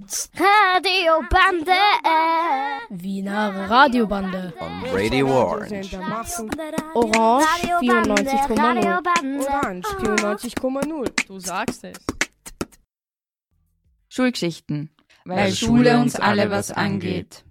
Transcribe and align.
gibt's 0.00 0.30
Radiobande. 0.34 1.72
Wiener 2.90 3.68
Radiobande. 3.70 4.52
On 4.60 4.84
Radio 4.92 5.26
Orange. 5.28 5.96
Orange 6.94 7.46
94,0. 7.80 9.48
Orange 9.48 9.86
94,0. 9.86 11.26
Du 11.26 11.38
sagst 11.38 11.84
es. 11.84 11.98
Schulgeschichten. 14.08 14.90
Weil, 15.24 15.36
Weil 15.36 15.52
Schule 15.52 15.98
uns 15.98 16.16
alle 16.16 16.50
was 16.50 16.72
angeht. 16.72 17.44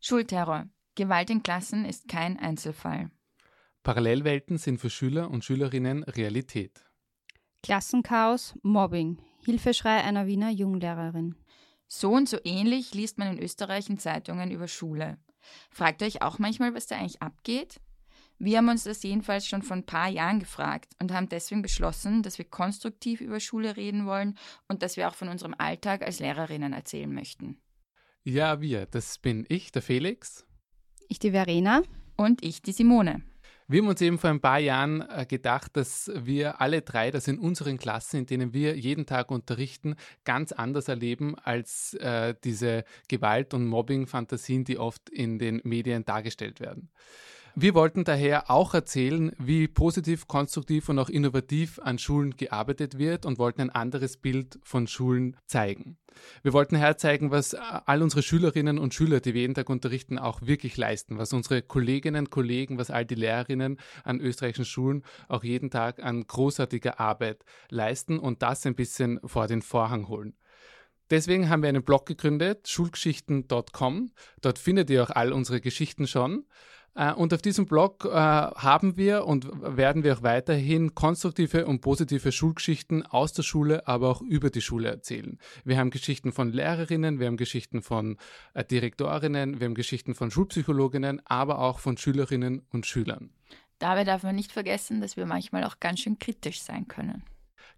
Schulterror. 0.00 0.66
Gewalt 0.94 1.30
in 1.30 1.42
Klassen 1.42 1.84
ist 1.84 2.08
kein 2.08 2.38
Einzelfall. 2.38 3.10
Parallelwelten 3.82 4.58
sind 4.58 4.78
für 4.78 4.90
Schüler 4.90 5.30
und 5.30 5.44
Schülerinnen 5.44 6.04
Realität. 6.04 6.84
Klassenchaos, 7.62 8.54
Mobbing, 8.62 9.18
Hilfeschrei 9.44 10.02
einer 10.02 10.26
Wiener 10.26 10.50
Junglehrerin. 10.50 11.34
So 11.88 12.12
und 12.12 12.28
so 12.28 12.38
ähnlich 12.44 12.94
liest 12.94 13.18
man 13.18 13.36
in 13.36 13.42
Österreich 13.42 13.90
in 13.90 13.98
Zeitungen 13.98 14.50
über 14.50 14.68
Schule. 14.68 15.18
Fragt 15.70 16.00
ihr 16.00 16.06
euch 16.06 16.22
auch 16.22 16.38
manchmal, 16.38 16.74
was 16.74 16.86
da 16.86 16.96
eigentlich 16.96 17.20
abgeht? 17.20 17.80
Wir 18.38 18.58
haben 18.58 18.68
uns 18.68 18.84
das 18.84 19.02
jedenfalls 19.02 19.46
schon 19.46 19.62
vor 19.62 19.76
ein 19.76 19.86
paar 19.86 20.08
Jahren 20.08 20.40
gefragt 20.40 20.94
und 21.00 21.12
haben 21.12 21.28
deswegen 21.28 21.62
beschlossen, 21.62 22.22
dass 22.22 22.38
wir 22.38 22.44
konstruktiv 22.44 23.20
über 23.20 23.40
Schule 23.40 23.76
reden 23.76 24.06
wollen 24.06 24.36
und 24.68 24.82
dass 24.82 24.96
wir 24.96 25.08
auch 25.08 25.14
von 25.14 25.28
unserem 25.28 25.54
Alltag 25.58 26.02
als 26.02 26.18
Lehrerinnen 26.18 26.72
erzählen 26.72 27.12
möchten. 27.12 27.60
Ja, 28.24 28.60
wir, 28.60 28.86
das 28.86 29.18
bin 29.18 29.44
ich, 29.48 29.72
der 29.72 29.82
Felix. 29.82 30.46
Ich 31.08 31.18
die 31.18 31.32
Verena. 31.32 31.82
Und 32.16 32.44
ich, 32.44 32.62
die 32.62 32.72
Simone. 32.72 33.22
Wir 33.72 33.80
haben 33.80 33.88
uns 33.88 34.02
eben 34.02 34.18
vor 34.18 34.28
ein 34.28 34.42
paar 34.42 34.58
Jahren 34.58 35.00
äh, 35.00 35.24
gedacht, 35.24 35.78
dass 35.78 36.10
wir 36.14 36.60
alle 36.60 36.82
drei, 36.82 37.10
das 37.10 37.26
in 37.26 37.38
unseren 37.38 37.78
Klassen, 37.78 38.18
in 38.18 38.26
denen 38.26 38.52
wir 38.52 38.76
jeden 38.76 39.06
Tag 39.06 39.30
unterrichten, 39.30 39.94
ganz 40.24 40.52
anders 40.52 40.88
erleben 40.88 41.36
als 41.38 41.94
äh, 41.94 42.34
diese 42.44 42.84
Gewalt- 43.08 43.54
und 43.54 43.66
Mobbing-Fantasien, 43.66 44.64
die 44.64 44.76
oft 44.76 45.08
in 45.08 45.38
den 45.38 45.62
Medien 45.64 46.04
dargestellt 46.04 46.60
werden. 46.60 46.90
Wir 47.54 47.74
wollten 47.74 48.04
daher 48.04 48.50
auch 48.50 48.72
erzählen, 48.72 49.32
wie 49.38 49.68
positiv, 49.68 50.26
konstruktiv 50.26 50.88
und 50.88 50.98
auch 50.98 51.10
innovativ 51.10 51.78
an 51.80 51.98
Schulen 51.98 52.34
gearbeitet 52.34 52.96
wird 52.96 53.26
und 53.26 53.38
wollten 53.38 53.60
ein 53.60 53.68
anderes 53.68 54.16
Bild 54.16 54.58
von 54.62 54.86
Schulen 54.86 55.36
zeigen. 55.46 55.98
Wir 56.42 56.54
wollten 56.54 56.76
herzeigen, 56.76 57.30
was 57.30 57.54
all 57.54 58.02
unsere 58.02 58.22
Schülerinnen 58.22 58.78
und 58.78 58.94
Schüler, 58.94 59.20
die 59.20 59.34
wir 59.34 59.42
jeden 59.42 59.54
Tag 59.54 59.68
unterrichten, 59.68 60.18
auch 60.18 60.40
wirklich 60.40 60.78
leisten, 60.78 61.18
was 61.18 61.34
unsere 61.34 61.60
Kolleginnen, 61.60 62.30
Kollegen, 62.30 62.78
was 62.78 62.90
all 62.90 63.04
die 63.04 63.16
Lehrerinnen 63.16 63.78
an 64.02 64.20
österreichischen 64.20 64.64
Schulen 64.64 65.02
auch 65.28 65.44
jeden 65.44 65.70
Tag 65.70 66.02
an 66.02 66.26
großartiger 66.26 67.00
Arbeit 67.00 67.44
leisten 67.68 68.18
und 68.18 68.42
das 68.42 68.64
ein 68.64 68.74
bisschen 68.74 69.20
vor 69.26 69.46
den 69.46 69.60
Vorhang 69.60 70.08
holen. 70.08 70.34
Deswegen 71.10 71.50
haben 71.50 71.60
wir 71.60 71.68
einen 71.68 71.84
Blog 71.84 72.06
gegründet, 72.06 72.66
schulgeschichten.com. 72.68 74.12
Dort 74.40 74.58
findet 74.58 74.88
ihr 74.88 75.02
auch 75.02 75.10
all 75.10 75.34
unsere 75.34 75.60
Geschichten 75.60 76.06
schon. 76.06 76.46
Äh, 76.94 77.12
Und 77.12 77.32
auf 77.32 77.42
diesem 77.42 77.66
Blog 77.66 78.04
äh, 78.04 78.10
haben 78.10 78.96
wir 78.96 79.26
und 79.26 79.48
werden 79.62 80.04
wir 80.04 80.18
auch 80.18 80.22
weiterhin 80.22 80.94
konstruktive 80.94 81.66
und 81.66 81.80
positive 81.80 82.32
Schulgeschichten 82.32 83.04
aus 83.04 83.32
der 83.32 83.42
Schule, 83.42 83.86
aber 83.88 84.10
auch 84.10 84.20
über 84.20 84.50
die 84.50 84.60
Schule 84.60 84.90
erzählen. 84.90 85.38
Wir 85.64 85.78
haben 85.78 85.90
Geschichten 85.90 86.32
von 86.32 86.52
Lehrerinnen, 86.52 87.18
wir 87.18 87.26
haben 87.26 87.36
Geschichten 87.36 87.82
von 87.82 88.18
äh, 88.54 88.64
Direktorinnen, 88.64 89.60
wir 89.60 89.66
haben 89.66 89.74
Geschichten 89.74 90.14
von 90.14 90.30
Schulpsychologinnen, 90.30 91.22
aber 91.24 91.60
auch 91.60 91.78
von 91.78 91.96
Schülerinnen 91.96 92.62
und 92.70 92.86
Schülern. 92.86 93.30
Dabei 93.78 94.04
darf 94.04 94.22
man 94.22 94.36
nicht 94.36 94.52
vergessen, 94.52 95.00
dass 95.00 95.16
wir 95.16 95.26
manchmal 95.26 95.64
auch 95.64 95.80
ganz 95.80 96.00
schön 96.00 96.18
kritisch 96.18 96.60
sein 96.60 96.86
können. 96.86 97.24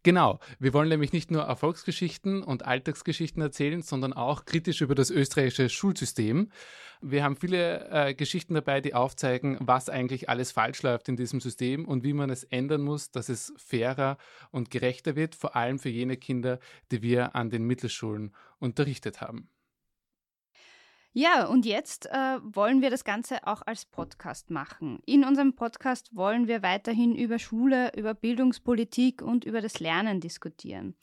Genau, 0.03 0.39
wir 0.59 0.73
wollen 0.73 0.89
nämlich 0.89 1.13
nicht 1.13 1.31
nur 1.31 1.43
Erfolgsgeschichten 1.43 2.43
und 2.43 2.65
Alltagsgeschichten 2.67 3.41
erzählen, 3.43 3.83
sondern 3.83 4.13
auch 4.13 4.45
kritisch 4.45 4.81
über 4.81 4.95
das 4.95 5.11
österreichische 5.11 5.69
Schulsystem. 5.69 6.51
Wir 7.01 7.23
haben 7.23 7.37
viele 7.37 7.91
äh, 7.91 8.15
Geschichten 8.15 8.55
dabei, 8.55 8.81
die 8.81 8.95
aufzeigen, 8.95 9.59
was 9.61 9.89
eigentlich 9.89 10.29
alles 10.29 10.53
falsch 10.53 10.83
läuft 10.83 11.09
in 11.09 11.17
diesem 11.17 11.41
System 11.41 11.85
und 11.87 12.03
wie 12.03 12.15
man 12.15 12.31
es 12.31 12.45
ändern 12.45 12.83
muss, 12.83 13.11
dass 13.11 13.29
es 13.29 13.53
fairer 13.57 14.17
und 14.51 14.71
gerechter 14.71 15.17
wird, 15.17 15.35
vor 15.35 15.57
allem 15.57 15.79
für 15.79 15.91
jene 15.91 16.17
Kinder, 16.17 16.59
die 16.91 17.03
wir 17.03 17.35
an 17.35 17.51
den 17.51 17.65
Mittelschulen 17.65 18.35
unterrichtet 18.59 19.21
haben. 19.21 19.49
Ja, 21.17 21.47
und 21.47 21.65
jetzt 21.65 22.07
äh, 22.07 22.39
wollen 22.43 22.83
wir 22.83 22.91
das 22.91 23.05
Ganze 23.05 23.47
auch 23.47 23.63
als 23.65 23.85
Podcast 23.85 24.51
machen. 24.51 24.99
In 25.07 25.25
unserem 25.25 25.55
Podcast 25.55 26.11
wollen 26.17 26.49
wir 26.49 26.65
weiterhin 26.65 27.15
über 27.15 27.39
Schule, 27.39 27.93
über 27.97 28.15
Bildungspolitik 28.15 29.23
und 29.23 29.45
über 29.45 29.61
das 29.61 29.79
Lernen 29.79 30.19
diskutieren. 30.19 30.97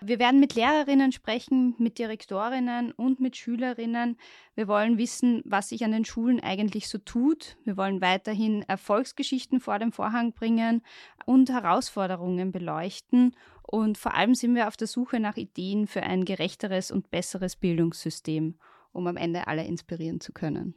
Wir 0.00 0.20
werden 0.20 0.38
mit 0.38 0.54
Lehrerinnen 0.54 1.10
sprechen, 1.10 1.74
mit 1.78 1.98
Direktorinnen 1.98 2.92
und 2.92 3.18
mit 3.18 3.36
Schülerinnen. 3.36 4.18
Wir 4.54 4.68
wollen 4.68 4.98
wissen, 4.98 5.42
was 5.44 5.70
sich 5.70 5.82
an 5.84 5.90
den 5.90 6.04
Schulen 6.04 6.38
eigentlich 6.38 6.88
so 6.88 6.98
tut. 6.98 7.56
Wir 7.64 7.76
wollen 7.76 8.00
weiterhin 8.00 8.62
Erfolgsgeschichten 8.68 9.58
vor 9.58 9.80
den 9.80 9.90
Vorhang 9.90 10.32
bringen 10.32 10.80
und 11.24 11.50
Herausforderungen 11.50 12.52
beleuchten. 12.52 13.34
Und 13.62 13.98
vor 13.98 14.14
allem 14.14 14.36
sind 14.36 14.54
wir 14.54 14.68
auf 14.68 14.76
der 14.76 14.86
Suche 14.86 15.18
nach 15.18 15.36
Ideen 15.36 15.88
für 15.88 16.04
ein 16.04 16.24
gerechteres 16.24 16.92
und 16.92 17.10
besseres 17.10 17.56
Bildungssystem 17.56 18.54
um 18.96 19.06
am 19.06 19.16
Ende 19.16 19.46
alle 19.46 19.64
inspirieren 19.64 20.20
zu 20.20 20.32
können. 20.32 20.74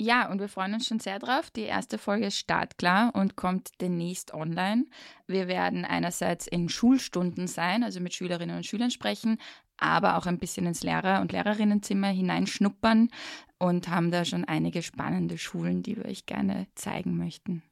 Ja, 0.00 0.30
und 0.30 0.38
wir 0.38 0.48
freuen 0.48 0.74
uns 0.74 0.86
schon 0.86 1.00
sehr 1.00 1.18
drauf. 1.18 1.50
Die 1.50 1.62
erste 1.62 1.98
Folge 1.98 2.26
ist 2.26 2.38
startklar 2.38 3.12
und 3.16 3.34
kommt 3.34 3.80
demnächst 3.80 4.32
online. 4.32 4.84
Wir 5.26 5.48
werden 5.48 5.84
einerseits 5.84 6.46
in 6.46 6.68
Schulstunden 6.68 7.48
sein, 7.48 7.82
also 7.82 7.98
mit 7.98 8.14
Schülerinnen 8.14 8.56
und 8.56 8.66
Schülern 8.66 8.92
sprechen, 8.92 9.38
aber 9.76 10.16
auch 10.16 10.26
ein 10.26 10.38
bisschen 10.38 10.66
ins 10.66 10.84
Lehrer- 10.84 11.20
und 11.20 11.32
Lehrerinnenzimmer 11.32 12.08
hineinschnuppern 12.08 13.08
und 13.58 13.88
haben 13.88 14.12
da 14.12 14.24
schon 14.24 14.44
einige 14.44 14.82
spannende 14.82 15.36
Schulen, 15.36 15.82
die 15.82 15.96
wir 15.96 16.04
euch 16.04 16.26
gerne 16.26 16.68
zeigen 16.76 17.16
möchten. 17.16 17.64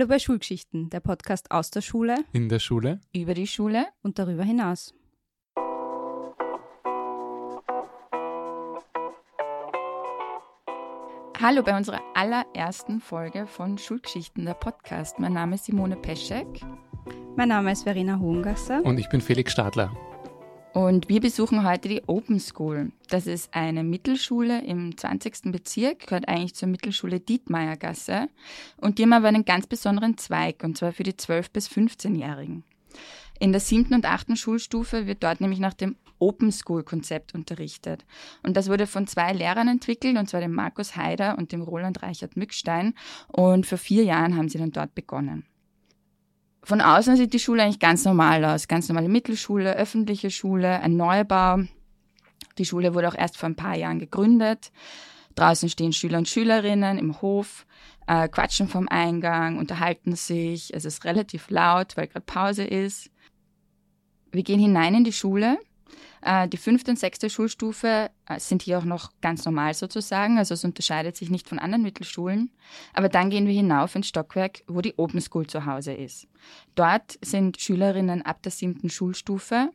Hallo 0.00 0.08
bei 0.08 0.18
Schulgeschichten, 0.18 0.88
der 0.88 1.00
Podcast 1.00 1.50
aus 1.50 1.70
der 1.70 1.82
Schule 1.82 2.24
In 2.32 2.48
der 2.48 2.58
Schule? 2.58 3.02
Über 3.14 3.34
die 3.34 3.46
Schule 3.46 3.84
und 4.02 4.18
darüber 4.18 4.44
hinaus. 4.44 4.94
Hallo 11.38 11.62
bei 11.62 11.76
unserer 11.76 12.00
allerersten 12.14 13.00
Folge 13.00 13.46
von 13.46 13.76
Schulgeschichten, 13.76 14.46
der 14.46 14.54
Podcast. 14.54 15.18
Mein 15.18 15.34
Name 15.34 15.56
ist 15.56 15.66
Simone 15.66 15.96
Peschek 15.96 16.46
Mein 17.36 17.50
Name 17.50 17.72
ist 17.72 17.82
Verena 17.82 18.18
Hohengasser. 18.18 18.82
Und 18.82 18.96
ich 18.96 19.10
bin 19.10 19.20
Felix 19.20 19.52
Stadler. 19.52 19.94
Und 20.72 21.08
wir 21.08 21.20
besuchen 21.20 21.64
heute 21.66 21.88
die 21.88 22.02
Open 22.06 22.38
School. 22.40 22.92
Das 23.08 23.26
ist 23.26 23.54
eine 23.54 23.82
Mittelschule 23.84 24.64
im 24.64 24.96
20. 24.96 25.52
Bezirk, 25.52 26.06
gehört 26.06 26.28
eigentlich 26.28 26.54
zur 26.54 26.68
Mittelschule 26.68 27.20
Dietmeiergasse 27.20 28.28
und 28.76 28.98
die 28.98 29.02
haben 29.02 29.12
aber 29.12 29.28
einen 29.28 29.44
ganz 29.44 29.66
besonderen 29.66 30.18
Zweig 30.18 30.62
und 30.62 30.78
zwar 30.78 30.92
für 30.92 31.02
die 31.02 31.12
12- 31.12 31.52
bis 31.52 31.68
15-Jährigen. 31.68 32.64
In 33.38 33.52
der 33.52 33.60
siebten 33.60 33.94
und 33.94 34.04
achten 34.04 34.36
Schulstufe 34.36 35.06
wird 35.06 35.22
dort 35.22 35.40
nämlich 35.40 35.60
nach 35.60 35.74
dem 35.74 35.96
Open 36.18 36.52
School 36.52 36.84
Konzept 36.84 37.34
unterrichtet. 37.34 38.04
Und 38.42 38.56
das 38.56 38.68
wurde 38.68 38.86
von 38.86 39.06
zwei 39.06 39.32
Lehrern 39.32 39.68
entwickelt, 39.68 40.18
und 40.18 40.28
zwar 40.28 40.40
dem 40.40 40.52
Markus 40.52 40.94
Haider 40.94 41.38
und 41.38 41.52
dem 41.52 41.62
Roland 41.62 42.02
Reichert 42.02 42.36
Mückstein. 42.36 42.94
Und 43.28 43.64
vor 43.66 43.78
vier 43.78 44.04
Jahren 44.04 44.36
haben 44.36 44.50
sie 44.50 44.58
dann 44.58 44.72
dort 44.72 44.94
begonnen. 44.94 45.46
Von 46.62 46.80
außen 46.80 47.16
sieht 47.16 47.32
die 47.32 47.38
Schule 47.38 47.62
eigentlich 47.62 47.78
ganz 47.78 48.04
normal 48.04 48.44
aus. 48.44 48.68
Ganz 48.68 48.88
normale 48.88 49.08
Mittelschule, 49.08 49.76
öffentliche 49.76 50.30
Schule, 50.30 50.80
ein 50.80 50.96
Neubau. 50.96 51.60
Die 52.58 52.64
Schule 52.64 52.94
wurde 52.94 53.08
auch 53.08 53.14
erst 53.14 53.38
vor 53.38 53.48
ein 53.48 53.56
paar 53.56 53.76
Jahren 53.76 53.98
gegründet. 53.98 54.70
Draußen 55.34 55.68
stehen 55.68 55.92
Schüler 55.92 56.18
und 56.18 56.28
Schülerinnen 56.28 56.98
im 56.98 57.22
Hof, 57.22 57.66
äh, 58.06 58.28
quatschen 58.28 58.68
vom 58.68 58.88
Eingang, 58.88 59.58
unterhalten 59.58 60.14
sich. 60.16 60.74
Es 60.74 60.84
ist 60.84 61.04
relativ 61.04 61.48
laut, 61.50 61.96
weil 61.96 62.08
gerade 62.08 62.26
Pause 62.26 62.64
ist. 62.64 63.10
Wir 64.32 64.42
gehen 64.42 64.60
hinein 64.60 64.94
in 64.94 65.04
die 65.04 65.12
Schule. 65.12 65.58
Äh, 66.22 66.48
die 66.48 66.56
fünfte 66.56 66.90
und 66.90 66.98
sechste 66.98 67.30
Schulstufe 67.30 68.10
äh, 68.26 68.38
sind 68.38 68.62
hier 68.62 68.78
auch 68.78 68.84
noch 68.84 69.12
ganz 69.20 69.44
normal 69.44 69.74
sozusagen, 69.74 70.38
also 70.38 70.54
es 70.54 70.64
unterscheidet 70.64 71.16
sich 71.16 71.30
nicht 71.30 71.48
von 71.48 71.58
anderen 71.58 71.82
Mittelschulen. 71.82 72.50
Aber 72.92 73.08
dann 73.08 73.30
gehen 73.30 73.46
wir 73.46 73.54
hinauf 73.54 73.94
ins 73.94 74.08
Stockwerk, 74.08 74.62
wo 74.66 74.80
die 74.80 74.98
Open 74.98 75.20
School 75.20 75.46
zu 75.46 75.66
Hause 75.66 75.92
ist. 75.92 76.26
Dort 76.74 77.18
sind 77.22 77.60
Schülerinnen 77.60 78.22
ab 78.22 78.42
der 78.42 78.52
siebten 78.52 78.90
Schulstufe, 78.90 79.70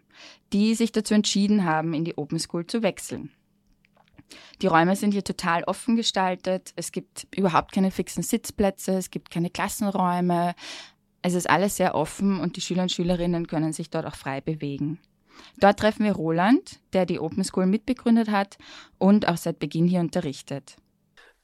die 0.53 0.75
sich 0.75 0.91
dazu 0.91 1.13
entschieden 1.13 1.65
haben, 1.65 1.93
in 1.93 2.05
die 2.05 2.17
Open 2.17 2.39
School 2.39 2.67
zu 2.67 2.83
wechseln. 2.83 3.31
Die 4.61 4.67
Räume 4.67 4.95
sind 4.95 5.11
hier 5.11 5.23
total 5.23 5.63
offen 5.65 5.95
gestaltet. 5.95 6.73
Es 6.75 6.91
gibt 6.91 7.27
überhaupt 7.35 7.71
keine 7.71 7.91
fixen 7.91 8.23
Sitzplätze, 8.23 8.93
es 8.93 9.11
gibt 9.11 9.29
keine 9.29 9.49
Klassenräume. 9.49 10.55
Es 11.21 11.33
ist 11.33 11.49
alles 11.49 11.77
sehr 11.77 11.95
offen 11.95 12.39
und 12.39 12.55
die 12.55 12.61
Schüler 12.61 12.83
und 12.83 12.91
Schülerinnen 12.91 13.47
können 13.47 13.73
sich 13.73 13.89
dort 13.89 14.05
auch 14.05 14.15
frei 14.15 14.41
bewegen. 14.41 14.99
Dort 15.59 15.79
treffen 15.79 16.05
wir 16.05 16.13
Roland, 16.13 16.79
der 16.93 17.05
die 17.05 17.19
Open 17.19 17.43
School 17.43 17.65
mitbegründet 17.65 18.29
hat 18.29 18.57
und 18.97 19.27
auch 19.27 19.37
seit 19.37 19.59
Beginn 19.59 19.87
hier 19.87 19.99
unterrichtet. 19.99 20.77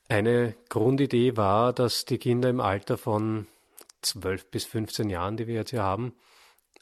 Eine 0.09 0.55
Grundidee 0.69 1.37
war, 1.37 1.71
dass 1.71 2.05
die 2.05 2.17
Kinder 2.17 2.49
im 2.49 2.59
Alter 2.59 2.97
von 2.97 3.47
12 4.01 4.51
bis 4.51 4.65
15 4.65 5.09
Jahren, 5.09 5.37
die 5.37 5.47
wir 5.47 5.55
jetzt 5.55 5.69
hier 5.69 5.83
haben, 5.83 6.13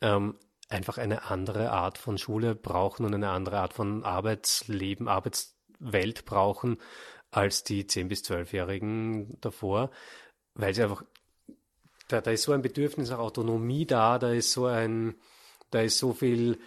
ähm, 0.01 0.35
einfach 0.69 0.97
eine 0.97 1.29
andere 1.29 1.71
Art 1.71 1.97
von 1.97 2.17
Schule 2.17 2.55
brauchen 2.55 3.05
und 3.05 3.13
eine 3.13 3.29
andere 3.29 3.59
Art 3.59 3.73
von 3.73 4.03
Arbeitsleben, 4.03 5.07
Arbeitswelt 5.07 6.25
brauchen 6.25 6.77
als 7.31 7.63
die 7.63 7.83
10- 7.83 8.07
bis 8.07 8.23
12-Jährigen 8.23 9.39
davor, 9.41 9.91
weil 10.55 10.73
sie 10.73 10.83
einfach, 10.83 11.03
da, 12.07 12.21
da 12.21 12.31
ist 12.31 12.43
so 12.43 12.51
ein 12.53 12.61
Bedürfnis 12.61 13.09
nach 13.09 13.19
Autonomie 13.19 13.85
da, 13.85 14.17
da 14.17 14.31
ist 14.31 14.51
so 14.51 14.65
ein, 14.65 15.15
da 15.71 15.81
ist 15.81 15.99
so 15.99 16.13
viel 16.13 16.59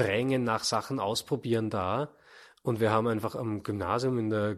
Drängen 0.00 0.44
nach 0.44 0.64
Sachen 0.64 0.98
ausprobieren 0.98 1.70
da. 1.70 2.14
Und 2.62 2.80
wir 2.80 2.90
haben 2.90 3.06
einfach 3.06 3.34
am 3.34 3.62
Gymnasium 3.62 4.18
in 4.18 4.30
der 4.30 4.56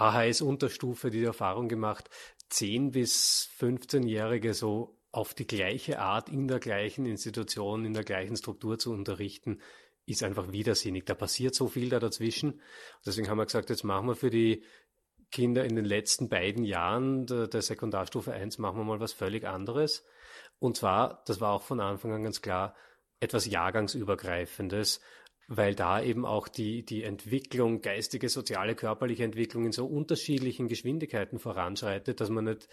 AHS-Unterstufe 0.00 1.10
die 1.10 1.24
Erfahrung 1.24 1.68
gemacht, 1.68 2.08
10 2.48 2.92
bis 2.92 3.48
15-Jährige 3.58 4.54
so 4.54 4.98
auf 5.10 5.34
die 5.34 5.46
gleiche 5.46 5.98
Art 5.98 6.30
in 6.30 6.48
der 6.48 6.58
gleichen 6.58 7.04
Institution, 7.04 7.84
in 7.84 7.92
der 7.92 8.04
gleichen 8.04 8.36
Struktur 8.36 8.78
zu 8.78 8.92
unterrichten, 8.92 9.60
ist 10.06 10.22
einfach 10.22 10.52
widersinnig. 10.52 11.04
Da 11.04 11.14
passiert 11.14 11.54
so 11.54 11.68
viel 11.68 11.90
da 11.90 11.98
dazwischen. 11.98 12.60
Deswegen 13.04 13.28
haben 13.28 13.38
wir 13.38 13.46
gesagt, 13.46 13.70
jetzt 13.70 13.84
machen 13.84 14.08
wir 14.08 14.16
für 14.16 14.30
die 14.30 14.64
Kinder 15.30 15.64
in 15.64 15.76
den 15.76 15.84
letzten 15.84 16.28
beiden 16.28 16.64
Jahren 16.64 17.26
der, 17.26 17.46
der 17.46 17.62
Sekundarstufe 17.62 18.32
1 18.32 18.58
machen 18.58 18.78
wir 18.78 18.84
mal 18.84 19.00
was 19.00 19.12
völlig 19.12 19.46
anderes. 19.46 20.04
Und 20.58 20.76
zwar, 20.76 21.22
das 21.26 21.40
war 21.40 21.52
auch 21.52 21.62
von 21.62 21.80
Anfang 21.80 22.12
an 22.12 22.22
ganz 22.22 22.42
klar, 22.42 22.74
etwas 23.22 23.46
Jahrgangsübergreifendes, 23.46 25.00
weil 25.48 25.74
da 25.74 26.02
eben 26.02 26.24
auch 26.24 26.48
die, 26.48 26.84
die 26.84 27.02
Entwicklung, 27.02 27.80
geistige, 27.80 28.28
soziale, 28.28 28.74
körperliche 28.74 29.24
Entwicklung 29.24 29.66
in 29.66 29.72
so 29.72 29.86
unterschiedlichen 29.86 30.68
Geschwindigkeiten 30.68 31.38
voranschreitet, 31.38 32.20
dass 32.20 32.30
man 32.30 32.44
nicht, 32.44 32.68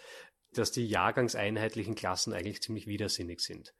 dass 0.52 0.72
die 0.72 0.86
jahrgangseinheitlichen 0.86 1.94
Klassen 1.94 2.32
eigentlich 2.32 2.62
ziemlich 2.62 2.86
widersinnig 2.86 3.40
sind. 3.40 3.74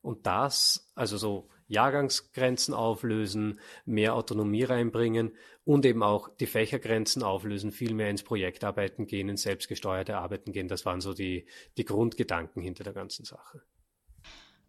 Und 0.00 0.26
das, 0.26 0.90
also 0.96 1.16
so 1.16 1.48
Jahrgangsgrenzen 1.68 2.74
auflösen, 2.74 3.60
mehr 3.84 4.14
Autonomie 4.14 4.64
reinbringen 4.64 5.36
und 5.64 5.86
eben 5.86 6.02
auch 6.02 6.28
die 6.28 6.46
Fächergrenzen 6.46 7.22
auflösen, 7.22 7.70
viel 7.70 7.94
mehr 7.94 8.10
ins 8.10 8.24
Projektarbeiten 8.24 9.06
gehen, 9.06 9.28
ins 9.28 9.42
selbstgesteuerte 9.42 10.16
Arbeiten 10.16 10.52
gehen, 10.52 10.66
das 10.66 10.84
waren 10.84 11.00
so 11.00 11.14
die, 11.14 11.46
die 11.76 11.84
Grundgedanken 11.84 12.62
hinter 12.62 12.82
der 12.82 12.92
ganzen 12.92 13.24
Sache. 13.24 13.62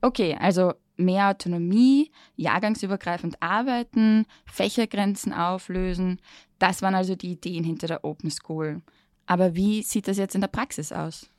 Okay, 0.03 0.35
also 0.38 0.73
mehr 0.97 1.29
Autonomie, 1.29 2.11
jahrgangsübergreifend 2.35 3.41
arbeiten, 3.41 4.25
Fächergrenzen 4.45 5.31
auflösen. 5.31 6.19
Das 6.59 6.81
waren 6.81 6.94
also 6.94 7.15
die 7.15 7.31
Ideen 7.31 7.63
hinter 7.63 7.88
der 7.88 8.03
Open 8.03 8.29
School. 8.29 8.81
Aber 9.27 9.55
wie 9.55 9.81
sieht 9.81 10.09
das 10.09 10.17
jetzt 10.17 10.35
in 10.35 10.41
der 10.41 10.50
Praxis 10.50 10.91
aus? 10.91 11.29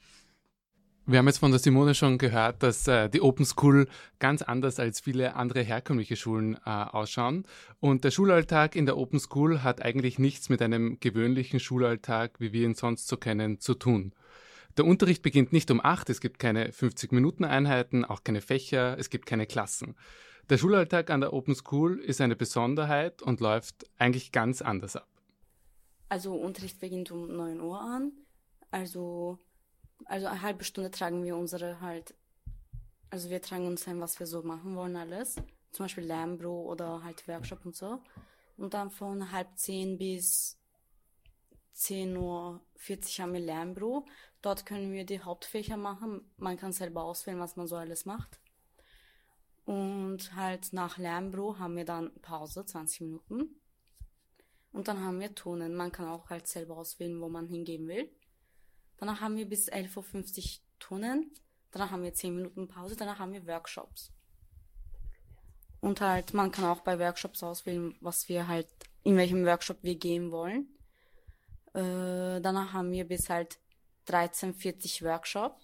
Wir 1.05 1.19
haben 1.19 1.27
jetzt 1.27 1.41
von 1.41 1.51
der 1.51 1.61
Simone 1.61 1.95
schon 1.95 2.17
gehört, 2.17 2.63
dass 2.63 2.89
äh, 2.89 3.11
die 3.11 3.21
Open 3.21 3.45
School 3.45 3.87
ganz 4.19 4.41
anders 4.41 4.81
als 4.81 5.01
viele 5.01 5.37
andere 5.37 5.61
herkömmliche 5.61 6.17
Schulen 6.17 6.57
äh, 6.65 6.71
ausschauen. 6.71 7.45
Und 7.81 8.05
der 8.05 8.11
Schulalltag 8.11 8.75
in 8.75 8.87
der 8.87 8.97
Open 8.97 9.21
School 9.21 9.63
hat 9.63 9.83
eigentlich 9.83 10.19
nichts 10.19 10.49
mit 10.49 10.63
einem 10.63 10.99
gewöhnlichen 11.01 11.61
Schulalltag, 11.61 12.41
wie 12.41 12.55
wir 12.55 12.65
ihn 12.65 12.75
sonst 12.75 13.09
so 13.09 13.19
kennen, 13.19 13.61
zu 13.61 13.75
tun. 13.75 14.15
Der 14.77 14.85
Unterricht 14.85 15.23
beginnt 15.23 15.53
nicht 15.53 15.71
um 15.71 15.81
acht, 15.81 16.11
es 16.11 16.21
gibt 16.21 16.39
keine 16.39 16.71
50-Minuten-Einheiten, 16.71 18.05
auch 18.05 18.25
keine 18.25 18.41
Fächer, 18.41 18.99
es 18.99 19.09
gibt 19.09 19.27
keine 19.27 19.47
Klassen. 19.47 19.95
Der 20.51 20.59
Schulalltag 20.59 21.11
an 21.11 21.21
der 21.21 21.33
Open 21.33 21.55
School 21.55 22.01
ist 22.01 22.21
eine 22.21 22.37
Besonderheit 22.37 23.23
und 23.23 23.41
läuft 23.41 23.89
eigentlich 23.99 24.33
ganz 24.33 24.63
anders 24.63 24.97
ab. 24.97 25.09
Also 26.09 26.35
Unterricht 26.35 26.81
beginnt 26.81 27.11
um 27.11 27.35
9 27.35 27.61
Uhr 27.61 27.81
an. 27.81 28.13
Also, 28.71 29.39
also 30.05 30.27
eine 30.27 30.43
halbe 30.43 30.65
Stunde 30.65 30.91
tragen 30.91 31.25
wir 31.25 31.37
unsere 31.37 31.81
halt, 31.81 32.15
also 33.11 33.31
wir 33.31 33.41
tragen 33.41 33.67
uns 33.67 33.87
ein, 33.87 34.01
was 34.01 34.19
wir 34.19 34.27
so 34.27 34.43
machen 34.43 34.75
wollen 34.75 34.97
alles. 34.97 35.37
Zum 35.71 35.85
Beispiel 35.85 36.05
Lernbüro 36.05 36.71
oder 36.71 37.03
halt 37.03 37.27
Workshop 37.29 37.65
und 37.65 37.77
so. 37.77 38.01
Und 38.57 38.75
dann 38.75 38.91
von 38.91 39.33
halb 39.33 39.57
zehn 39.57 39.99
bis 39.99 40.59
10.40 41.77 42.19
Uhr 42.19 42.61
haben 43.19 43.33
wir 43.33 43.41
Lernbüro. 43.41 44.07
Dort 44.45 44.67
können 44.67 44.93
wir 44.93 45.07
die 45.07 45.23
Hauptfächer 45.23 45.79
machen. 45.79 46.21
Man 46.37 46.59
kann 46.59 46.71
selber 46.71 47.03
auswählen, 47.03 47.41
was 47.41 47.57
man 47.57 47.67
so 47.67 47.77
alles 47.77 48.05
macht. 48.05 48.41
Und 49.65 50.37
halt 50.37 50.75
nach 50.75 50.99
Lernbüro 50.99 51.59
haben 51.59 51.77
wir 51.77 51.87
dann 51.87 52.13
Pause, 52.21 52.67
20 52.67 53.01
Minuten. 53.01 53.59
Und 54.71 54.87
dann 54.87 55.03
haben 55.03 55.19
wir 55.19 55.35
Turnen. 55.35 55.75
Man 55.75 55.93
kann 55.93 56.09
auch 56.09 56.29
halt 56.29 56.47
selber 56.47 56.77
auswählen, 56.77 57.19
wo 57.23 57.31
man 57.31 57.47
hingehen 57.47 57.89
will. 57.89 58.11
Danach 58.99 59.23
haben 59.23 59.37
wir 59.37 59.49
bis 59.49 59.73
11.50 59.73 60.39
Uhr 60.39 60.63
Turnen. 60.79 61.33
Danach 61.71 61.91
haben 61.91 62.03
wir 62.03 62.13
10 62.13 62.37
Minuten 62.37 62.69
Pause. 62.69 62.97
Danach 62.97 63.21
haben 63.21 63.33
wir 63.33 63.47
Workshops. 63.47 64.13
Und 65.81 66.03
halt, 66.03 66.35
man 66.35 66.53
kann 66.53 66.67
auch 66.67 66.83
bei 66.83 66.99
Workshops 66.99 67.43
auswählen, 67.43 67.97
was 68.03 68.29
wir 68.29 68.47
halt, 68.47 68.69
in 69.05 69.17
welchem 69.17 69.47
Workshop 69.47 69.79
wir 69.81 69.95
gehen 69.95 70.31
wollen. 70.31 70.69
Äh, 71.73 72.43
danach 72.43 72.75
haben 72.75 72.91
wir 72.93 73.09
bis 73.09 73.31
halt 73.31 73.59
13.40 74.09 75.05
Workshop. 75.05 75.59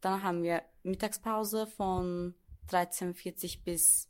Dann 0.00 0.22
haben 0.22 0.42
wir 0.42 0.62
Mittagspause 0.82 1.66
von 1.66 2.34
13.40 2.70 3.64
bis 3.64 4.08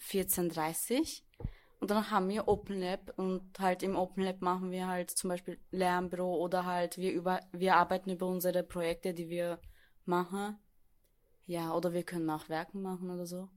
14.30 0.00 1.22
und 1.80 1.90
dann 1.90 2.10
haben 2.10 2.28
wir 2.28 2.48
Open 2.48 2.80
Lab 2.80 3.12
und 3.16 3.58
halt 3.58 3.82
im 3.82 3.96
Open 3.96 4.24
Lab 4.24 4.40
machen 4.40 4.70
wir 4.70 4.86
halt 4.86 5.10
zum 5.10 5.28
Beispiel 5.28 5.60
Lernbüro 5.70 6.36
oder 6.36 6.64
halt 6.64 6.98
wir 6.98 7.12
über 7.12 7.40
wir 7.52 7.76
arbeiten 7.76 8.10
über 8.10 8.26
unsere 8.26 8.62
Projekte, 8.62 9.14
die 9.14 9.28
wir 9.28 9.60
machen. 10.04 10.58
Ja, 11.46 11.72
oder 11.74 11.92
wir 11.92 12.02
können 12.02 12.28
auch 12.30 12.48
Werken 12.48 12.82
machen 12.82 13.10
oder 13.10 13.26
so. 13.26 13.48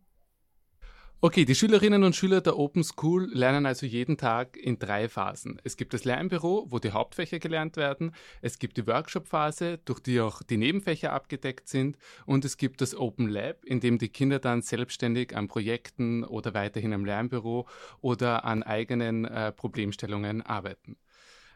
Okay, 1.24 1.46
die 1.46 1.54
Schülerinnen 1.54 2.04
und 2.04 2.16
Schüler 2.16 2.42
der 2.42 2.58
Open 2.58 2.84
School 2.84 3.30
lernen 3.32 3.68
also 3.68 3.86
jeden 3.86 4.18
Tag 4.18 4.58
in 4.58 4.80
drei 4.80 5.08
Phasen. 5.08 5.62
Es 5.64 5.78
gibt 5.78 5.94
das 5.94 6.04
Lernbüro, 6.04 6.66
wo 6.72 6.80
die 6.80 6.94
Hauptfächer 6.94 7.38
gelernt 7.38 7.78
werden, 7.78 8.16
es 8.42 8.58
gibt 8.58 8.76
die 8.78 8.88
Workshop-Phase, 8.88 9.78
durch 9.86 10.00
die 10.00 10.20
auch 10.20 10.42
die 10.42 10.58
Nebenfächer 10.58 11.14
abgedeckt 11.14 11.68
sind, 11.68 12.00
und 12.26 12.44
es 12.44 12.58
gibt 12.58 12.82
das 12.82 12.96
Open 12.96 13.28
Lab, 13.28 13.64
in 13.66 13.80
dem 13.80 14.00
die 14.00 14.10
Kinder 14.10 14.40
dann 14.40 14.64
selbstständig 14.64 15.38
an 15.38 15.48
Projekten 15.48 16.24
oder 16.24 16.56
weiterhin 16.56 16.92
am 16.92 17.06
Lernbüro 17.06 17.68
oder 18.00 18.44
an 18.44 18.64
eigenen 18.64 19.26
äh, 19.26 19.52
Problemstellungen 19.52 20.42
arbeiten. 20.42 20.98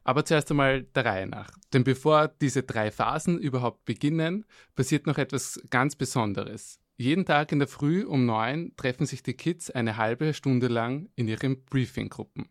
Aber 0.04 0.26
zuerst 0.26 0.52
einmal 0.52 0.84
der 0.84 1.06
Reihe 1.06 1.26
nach. 1.26 1.50
Denn 1.74 1.84
bevor 1.84 2.28
diese 2.28 2.62
drei 2.62 2.92
Phasen 2.92 3.40
überhaupt 3.40 3.84
beginnen, 3.86 4.46
passiert 4.76 5.08
noch 5.08 5.18
etwas 5.18 5.60
ganz 5.72 5.96
Besonderes. 5.96 6.80
Jeden 6.98 7.26
Tag 7.26 7.52
in 7.52 7.60
der 7.60 7.68
Früh 7.68 8.06
um 8.06 8.26
neun 8.26 8.74
treffen 8.78 9.06
sich 9.06 9.22
die 9.22 9.34
Kids 9.34 9.70
eine 9.70 9.98
halbe 9.98 10.34
Stunde 10.34 10.68
lang 10.68 11.10
in 11.16 11.28
ihren 11.28 11.66
Briefinggruppen. 11.66 12.48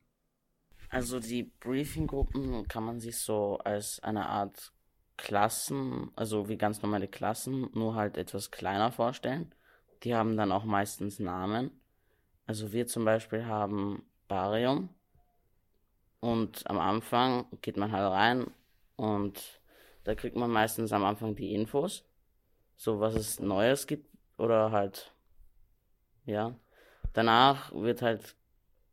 Also 0.91 1.19
die 1.19 1.45
Briefinggruppen 1.45 2.69
kann 2.69 2.85
man 2.85 3.01
sich 3.01 3.17
so 3.17 3.57
als 3.59 4.01
eine 4.01 4.27
Art 4.27 4.73
Klassen, 5.17 6.11
also 6.15 6.49
wie 6.49 6.59
ganz 6.59 6.83
normale 6.83 7.09
Klassen, 7.09 7.71
nur 7.73 7.95
halt 7.95 8.19
etwas 8.19 8.51
kleiner 8.51 8.93
vorstellen. 8.93 9.55
Die 10.03 10.15
haben 10.15 10.37
dann 10.37 10.53
auch 10.53 10.65
meistens 10.65 11.19
Namen. 11.19 11.71
Also 12.47 12.73
wir 12.73 12.87
zum 12.87 13.07
Beispiel 13.07 13.47
haben 13.47 14.03
Barium. 14.29 14.91
Und 16.21 16.69
am 16.69 16.79
Anfang 16.79 17.47
geht 17.63 17.79
man 17.79 17.93
halt 17.93 18.13
rein 18.13 18.47
und 18.97 19.61
da 20.05 20.15
kriegt 20.15 20.37
man 20.37 20.51
meistens 20.51 20.93
am 20.93 21.05
Anfang 21.05 21.35
die 21.35 21.55
Infos, 21.55 22.05
so 22.77 23.01
was 23.01 23.15
es 23.15 23.41
Neues 23.41 23.87
gibt 23.87 24.14
oder 24.37 24.71
halt, 24.73 25.13
ja. 26.25 26.55
Danach 27.13 27.73
wird 27.73 28.03
halt 28.03 28.37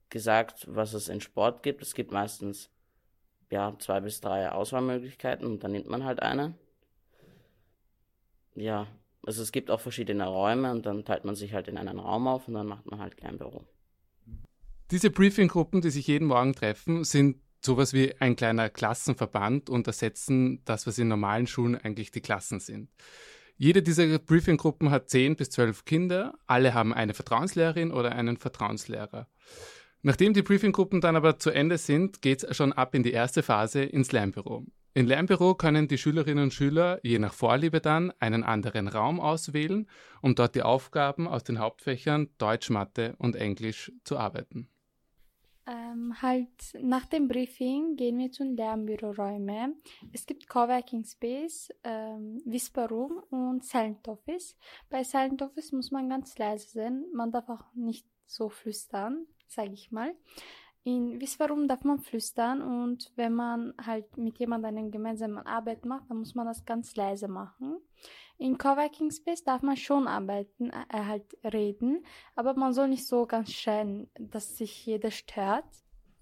gesagt, 0.10 0.68
was 0.70 0.94
es 0.94 1.10
in 1.10 1.22
Sport 1.22 1.64
gibt. 1.64 1.82
Es 1.82 1.96
gibt 1.96 2.12
meistens, 2.12 2.70
ja, 3.50 3.76
zwei 3.80 4.00
bis 4.00 4.22
drei 4.22 4.52
Auswahlmöglichkeiten 4.52 5.46
und 5.46 5.64
dann 5.64 5.72
nimmt 5.72 5.88
man 5.88 6.04
halt 6.04 6.22
eine. 6.22 6.54
Ja, 8.54 8.88
also 9.26 9.42
es 9.42 9.52
gibt 9.52 9.72
auch 9.72 9.80
verschiedene 9.80 10.28
Räume 10.28 10.72
und 10.72 10.86
dann 10.86 11.06
teilt 11.06 11.26
man 11.26 11.36
sich 11.36 11.54
halt 11.54 11.68
in 11.68 11.78
einen 11.78 12.00
Raum 12.00 12.28
auf 12.28 12.48
und 12.48 12.54
dann 12.54 12.68
macht 12.68 12.86
man 12.86 13.00
halt 13.00 13.18
kein 13.18 13.38
Büro. 13.38 13.64
Diese 14.92 15.10
Briefinggruppen, 15.10 15.82
die 15.82 15.90
sich 15.90 16.08
jeden 16.08 16.28
Morgen 16.28 16.54
treffen, 16.54 17.04
sind 17.04 17.42
sowas 17.64 17.94
wie 17.94 18.14
ein 18.20 18.36
kleiner 18.36 18.70
Klassenverband 18.70 19.70
und 19.70 19.88
ersetzen 19.88 20.62
das, 20.66 20.86
was 20.86 20.98
in 20.98 21.08
normalen 21.08 21.48
Schulen 21.48 21.76
eigentlich 21.76 22.12
die 22.12 22.22
Klassen 22.22 22.60
sind. 22.60 22.90
Jede 23.58 23.84
dieser 23.84 24.20
Briefinggruppen 24.20 24.90
hat 24.92 25.10
zehn 25.10 25.36
bis 25.36 25.50
zwölf 25.50 25.86
Kinder. 25.86 26.34
Alle 26.48 26.74
haben 26.74 26.94
eine 26.94 27.14
Vertrauenslehrerin 27.14 27.92
oder 27.92 28.14
einen 28.14 28.38
Vertrauenslehrer. 28.38 29.28
Nachdem 30.02 30.34
die 30.34 30.42
Briefinggruppen 30.42 31.00
dann 31.00 31.16
aber 31.16 31.38
zu 31.38 31.52
Ende 31.52 31.78
sind, 31.78 32.22
geht 32.22 32.44
es 32.44 32.58
schon 32.58 32.74
ab 32.74 32.96
in 32.96 33.04
die 33.04 33.12
erste 33.12 33.44
Phase 33.44 33.84
ins 33.84 34.12
Lernbüro. 34.12 34.66
In 34.94 35.06
Lernbüro 35.06 35.56
können 35.56 35.88
die 35.88 35.98
Schülerinnen 35.98 36.46
und 36.46 36.54
Schüler 36.54 37.00
je 37.04 37.20
nach 37.20 37.34
Vorliebe 37.34 37.80
dann 37.80 38.12
einen 38.20 38.44
anderen 38.44 38.88
Raum 38.88 39.20
auswählen, 39.20 39.88
um 40.22 40.36
dort 40.36 40.56
die 40.56 40.64
Aufgaben 40.64 41.28
aus 41.28 41.44
den 41.44 41.60
Hauptfächern 41.60 42.30
Deutsch, 42.40 42.70
Mathe 42.70 43.16
und 43.18 43.36
Englisch 43.36 43.92
zu 44.04 44.18
arbeiten. 44.18 44.68
Ähm, 45.68 46.20
halt 46.22 46.50
nach 46.82 47.06
dem 47.06 47.28
Briefing 47.28 47.96
gehen 47.96 48.18
wir 48.18 48.32
zu 48.32 48.44
den 48.44 48.58
Lernbüroräumen. 48.58 49.76
Es 50.12 50.26
gibt 50.26 50.50
Coworking 50.50 51.04
Space, 51.06 51.70
ähm, 51.84 52.42
Whisper 52.46 52.90
Room 52.90 53.22
und 53.30 53.64
Silent 53.64 54.08
Office. 54.08 54.58
Bei 54.90 55.04
Silent 55.04 55.42
Office 55.42 55.72
muss 55.72 55.92
man 55.92 56.10
ganz 56.10 56.38
leise 56.38 56.68
sein. 56.68 57.06
Man 57.14 57.32
darf 57.32 57.48
auch 57.50 57.66
nicht 57.76 58.08
so 58.26 58.50
flüstern, 58.50 59.28
sage 59.48 59.74
ich 59.74 59.92
mal. 59.92 60.16
In 60.84 61.22
Whisperum 61.22 61.68
darf 61.68 61.84
man 61.84 62.00
flüstern 62.00 62.62
und 62.62 63.12
wenn 63.16 63.34
man 63.34 63.74
halt 63.86 64.18
mit 64.18 64.40
jemandem 64.40 64.78
eine 64.78 64.90
gemeinsame 64.90 65.46
Arbeit 65.46 65.86
macht, 65.86 66.10
dann 66.10 66.18
muss 66.18 66.34
man 66.34 66.48
das 66.48 66.66
ganz 66.66 66.96
leise 66.96 67.28
machen. 67.28 67.78
In 68.40 68.58
Coworking 68.58 69.12
Space 69.12 69.44
darf 69.44 69.62
man 69.62 69.78
schon 69.78 70.08
arbeiten, 70.08 70.72
äh, 70.72 71.04
halt 71.06 71.38
reden, 71.44 72.04
aber 72.36 72.56
man 72.56 72.74
soll 72.74 72.88
nicht 72.88 73.06
so 73.06 73.28
ganz 73.28 73.52
schreien, 73.52 74.10
dass 74.18 74.58
sich 74.58 74.84
jeder 74.84 75.12
stört. 75.12 75.66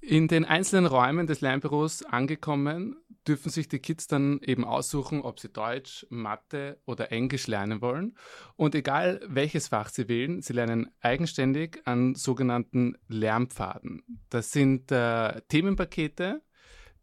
In 0.01 0.27
den 0.27 0.43
einzelnen 0.43 0.85
Räumen 0.85 1.27
des 1.27 1.39
Lernbüros 1.39 2.03
angekommen, 2.03 2.97
dürfen 3.29 3.51
sich 3.51 3.67
die 3.67 3.77
Kids 3.77 4.07
dann 4.07 4.39
eben 4.41 4.65
aussuchen, 4.65 5.21
ob 5.21 5.39
sie 5.39 5.49
Deutsch, 5.49 6.05
Mathe 6.09 6.81
oder 6.85 7.11
Englisch 7.11 7.45
lernen 7.45 7.79
wollen. 7.79 8.17
Und 8.55 8.73
egal 8.73 9.21
welches 9.27 9.67
Fach 9.67 9.89
sie 9.89 10.09
wählen, 10.09 10.41
sie 10.41 10.53
lernen 10.53 10.89
eigenständig 10.99 11.79
an 11.85 12.15
sogenannten 12.15 12.97
Lernpfaden. 13.07 14.03
Das 14.29 14.51
sind 14.51 14.91
äh, 14.91 15.41
Themenpakete, 15.47 16.41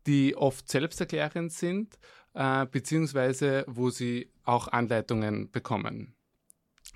die 0.08 0.36
oft 0.36 0.68
selbsterklärend 0.68 1.52
sind, 1.52 1.96
äh, 2.34 2.66
beziehungsweise 2.66 3.64
wo 3.68 3.90
sie 3.90 4.32
auch 4.42 4.66
Anleitungen 4.66 5.52
bekommen. 5.52 6.15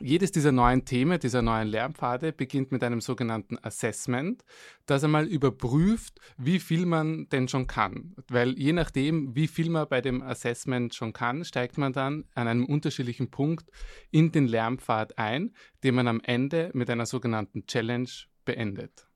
Jedes 0.02 0.33
dieser 0.33 0.50
neuen 0.50 0.87
Themen, 0.87 1.21
dieser 1.21 1.42
neuen 1.42 1.69
Lernpfade 1.69 2.33
beginnt 2.33 2.73
mit 2.73 2.83
einem 2.83 3.02
sogenannten 3.02 3.59
Assessment, 3.62 4.45
das 4.87 5.04
einmal 5.04 5.26
überprüft, 5.26 6.21
wie 6.38 6.59
viel 6.59 6.87
man 6.87 7.28
denn 7.28 7.49
schon 7.49 7.66
kann. 7.66 8.14
Weil 8.28 8.59
je 8.59 8.73
nachdem, 8.73 9.35
wie 9.35 9.47
viel 9.47 9.69
man 9.69 9.88
bei 9.88 10.00
dem 10.00 10.23
Assessment 10.23 10.95
schon 10.95 11.12
kann, 11.12 11.45
steigt 11.45 11.76
man 11.76 11.92
dann 11.92 12.25
an 12.35 12.49
einem 12.49 12.64
unterschiedlichen 12.64 13.30
Punkt 13.30 13.71
in 14.11 14.33
den 14.33 14.47
Lernpfad 14.47 15.19
ein, 15.19 15.54
den 15.85 15.95
man 15.95 16.09
am 16.09 16.21
Ende 16.25 16.71
mit 16.73 16.88
einer 16.88 17.07
sogenannten 17.07 17.66
Challenge 17.66 18.11
beendet. 18.47 19.07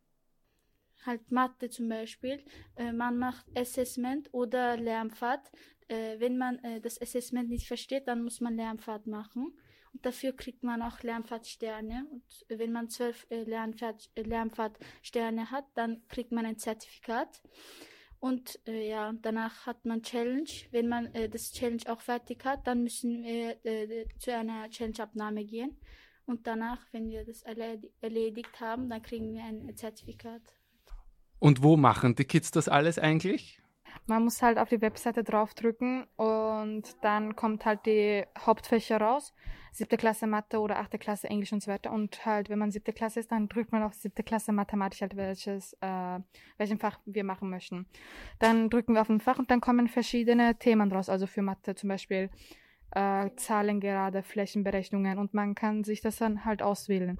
Halt 1.07 1.31
Mathe 1.31 1.69
zum 1.71 1.88
Beispiel. 1.88 2.43
Äh, 2.76 2.93
man 2.93 3.19
macht 3.19 3.47
Assessment 3.57 4.33
oder 4.33 4.76
Lernpfad. 4.76 5.50
Äh, 5.88 6.19
wenn 6.19 6.38
man 6.38 6.59
äh, 6.61 6.81
das 6.81 7.00
Assessment 7.00 7.49
nicht 7.49 7.67
versteht, 7.67 8.09
dann 8.09 8.23
muss 8.23 8.41
man 8.41 8.55
Lernpfad 8.55 9.07
machen. 9.07 9.53
Dafür 10.02 10.32
kriegt 10.32 10.62
man 10.62 10.82
auch 10.82 11.02
Lernpfadsterne. 11.02 12.06
Und 12.10 12.24
wenn 12.48 12.72
man 12.72 12.88
zwölf 12.88 13.26
äh, 13.30 13.44
Lernpfad, 13.44 14.10
äh, 14.14 14.22
Lernpfadsterne 14.22 15.50
hat, 15.50 15.64
dann 15.74 16.02
kriegt 16.08 16.32
man 16.32 16.46
ein 16.46 16.58
Zertifikat. 16.58 17.42
Und 18.20 18.58
äh, 18.66 18.88
ja, 18.88 19.12
danach 19.20 19.66
hat 19.66 19.84
man 19.84 20.02
Challenge. 20.02 20.48
Wenn 20.70 20.88
man 20.88 21.14
äh, 21.14 21.28
das 21.28 21.52
Challenge 21.52 21.82
auch 21.86 22.00
fertig 22.00 22.44
hat, 22.44 22.66
dann 22.66 22.82
müssen 22.82 23.22
wir 23.22 23.64
äh, 23.64 24.06
zu 24.18 24.34
einer 24.34 24.68
Challenge-Abnahme 24.70 25.44
gehen. 25.44 25.76
Und 26.26 26.46
danach, 26.46 26.80
wenn 26.92 27.10
wir 27.10 27.24
das 27.24 27.42
erledigt 27.42 28.60
haben, 28.60 28.88
dann 28.88 29.02
kriegen 29.02 29.34
wir 29.34 29.44
ein 29.44 29.76
Zertifikat. 29.76 30.40
Und 31.38 31.62
wo 31.62 31.76
machen 31.76 32.14
die 32.14 32.24
Kids 32.24 32.50
das 32.50 32.68
alles 32.68 32.98
eigentlich? 32.98 33.60
Man 34.06 34.24
muss 34.24 34.42
halt 34.42 34.58
auf 34.58 34.68
die 34.68 34.80
Webseite 34.80 35.24
draufdrücken 35.24 36.04
und 36.16 36.82
dann 37.02 37.36
kommt 37.36 37.64
halt 37.64 37.86
die 37.86 38.24
Hauptfächer 38.38 39.00
raus. 39.00 39.34
Siebte 39.72 39.96
Klasse 39.96 40.26
Mathe 40.26 40.60
oder 40.60 40.78
achte 40.78 40.98
Klasse 40.98 41.28
Englisch 41.28 41.52
und 41.52 41.62
so 41.62 41.70
weiter. 41.70 41.90
Und 41.90 42.24
halt, 42.24 42.48
wenn 42.48 42.58
man 42.58 42.70
siebte 42.70 42.92
Klasse 42.92 43.20
ist, 43.20 43.32
dann 43.32 43.48
drückt 43.48 43.72
man 43.72 43.82
auf 43.82 43.94
siebte 43.94 44.22
Klasse 44.22 44.52
Mathematik 44.52 45.00
halt 45.00 45.16
welches, 45.16 45.72
äh, 45.80 46.20
welchen 46.58 46.78
Fach 46.78 47.00
wir 47.06 47.24
machen 47.24 47.50
möchten. 47.50 47.86
Dann 48.38 48.70
drücken 48.70 48.94
wir 48.94 49.00
auf 49.00 49.08
ein 49.08 49.20
Fach 49.20 49.38
und 49.38 49.50
dann 49.50 49.60
kommen 49.60 49.88
verschiedene 49.88 50.56
Themen 50.58 50.92
raus. 50.92 51.08
Also 51.08 51.26
für 51.26 51.42
Mathe 51.42 51.74
zum 51.74 51.88
Beispiel 51.88 52.30
äh, 52.92 53.30
Zahlen 53.36 53.80
gerade, 53.80 54.22
Flächenberechnungen 54.22 55.18
und 55.18 55.34
man 55.34 55.54
kann 55.54 55.82
sich 55.82 56.00
das 56.00 56.16
dann 56.16 56.44
halt 56.44 56.62
auswählen. 56.62 57.18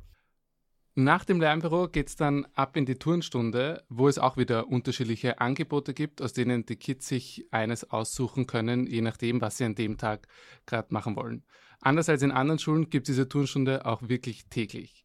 Nach 0.97 1.25
dem 1.25 1.41
Lernbüro 1.41 1.89
geht 1.89 2.09
es 2.09 2.15
dann 2.15 2.47
ab 2.55 2.77
in 2.77 2.87
die 2.87 2.95
Turnstunde, 2.95 3.83
wo 3.89 4.07
es 4.07 4.17
auch 4.17 4.37
wieder 4.37 4.69
unterschiedliche 4.69 5.41
Angebote 5.41 5.93
gibt, 5.93 6.23
aus 6.23 6.33
denen 6.33 6.67
die 6.67 6.77
Kids 6.77 7.09
sich 7.09 7.49
eines 7.51 7.91
aussuchen 7.91 8.47
können, 8.47 8.87
je 8.87 9.01
nachdem, 9.01 9.41
was 9.41 9.57
sie 9.57 9.65
an 9.65 9.75
dem 9.75 9.99
Tag 9.99 10.29
gerade 10.67 10.95
machen 10.95 11.17
wollen. 11.17 11.43
Anders 11.81 12.09
als 12.09 12.23
in 12.23 12.31
anderen 12.31 12.61
Schulen 12.61 12.91
gibt 12.91 13.09
es 13.09 13.17
diese 13.17 13.29
Turnstunde 13.29 13.87
auch 13.87 14.09
wirklich 14.09 14.47
täglich. 14.47 15.05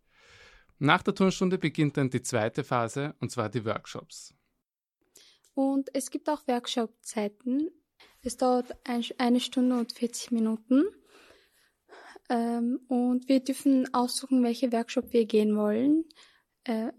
Nach 0.78 1.02
der 1.02 1.16
Turnstunde 1.16 1.58
beginnt 1.58 1.98
dann 1.98 2.12
die 2.12 2.22
zweite 2.22 2.64
Phase, 2.64 3.16
und 3.20 3.32
zwar 3.32 3.50
die 3.50 3.66
Workshops. 3.66 4.36
Und 5.56 5.90
es 5.96 6.12
gibt 6.12 6.30
auch 6.30 6.48
Workshop-Zeiten. 6.48 7.72
Es 8.22 8.38
dauert 8.38 8.78
eine 8.86 9.40
Stunde 9.40 9.80
und 9.80 9.92
40 9.94 10.32
Minuten. 10.32 10.86
Ähm, 12.30 12.80
und 12.88 13.28
wir 13.28 13.40
dürfen 13.40 13.94
aussuchen, 13.94 14.44
welche 14.44 14.72
Workshop 14.72 15.12
wir 15.12 15.26
gehen 15.26 15.56
wollen. 15.56 16.06
Äh, 16.64 16.92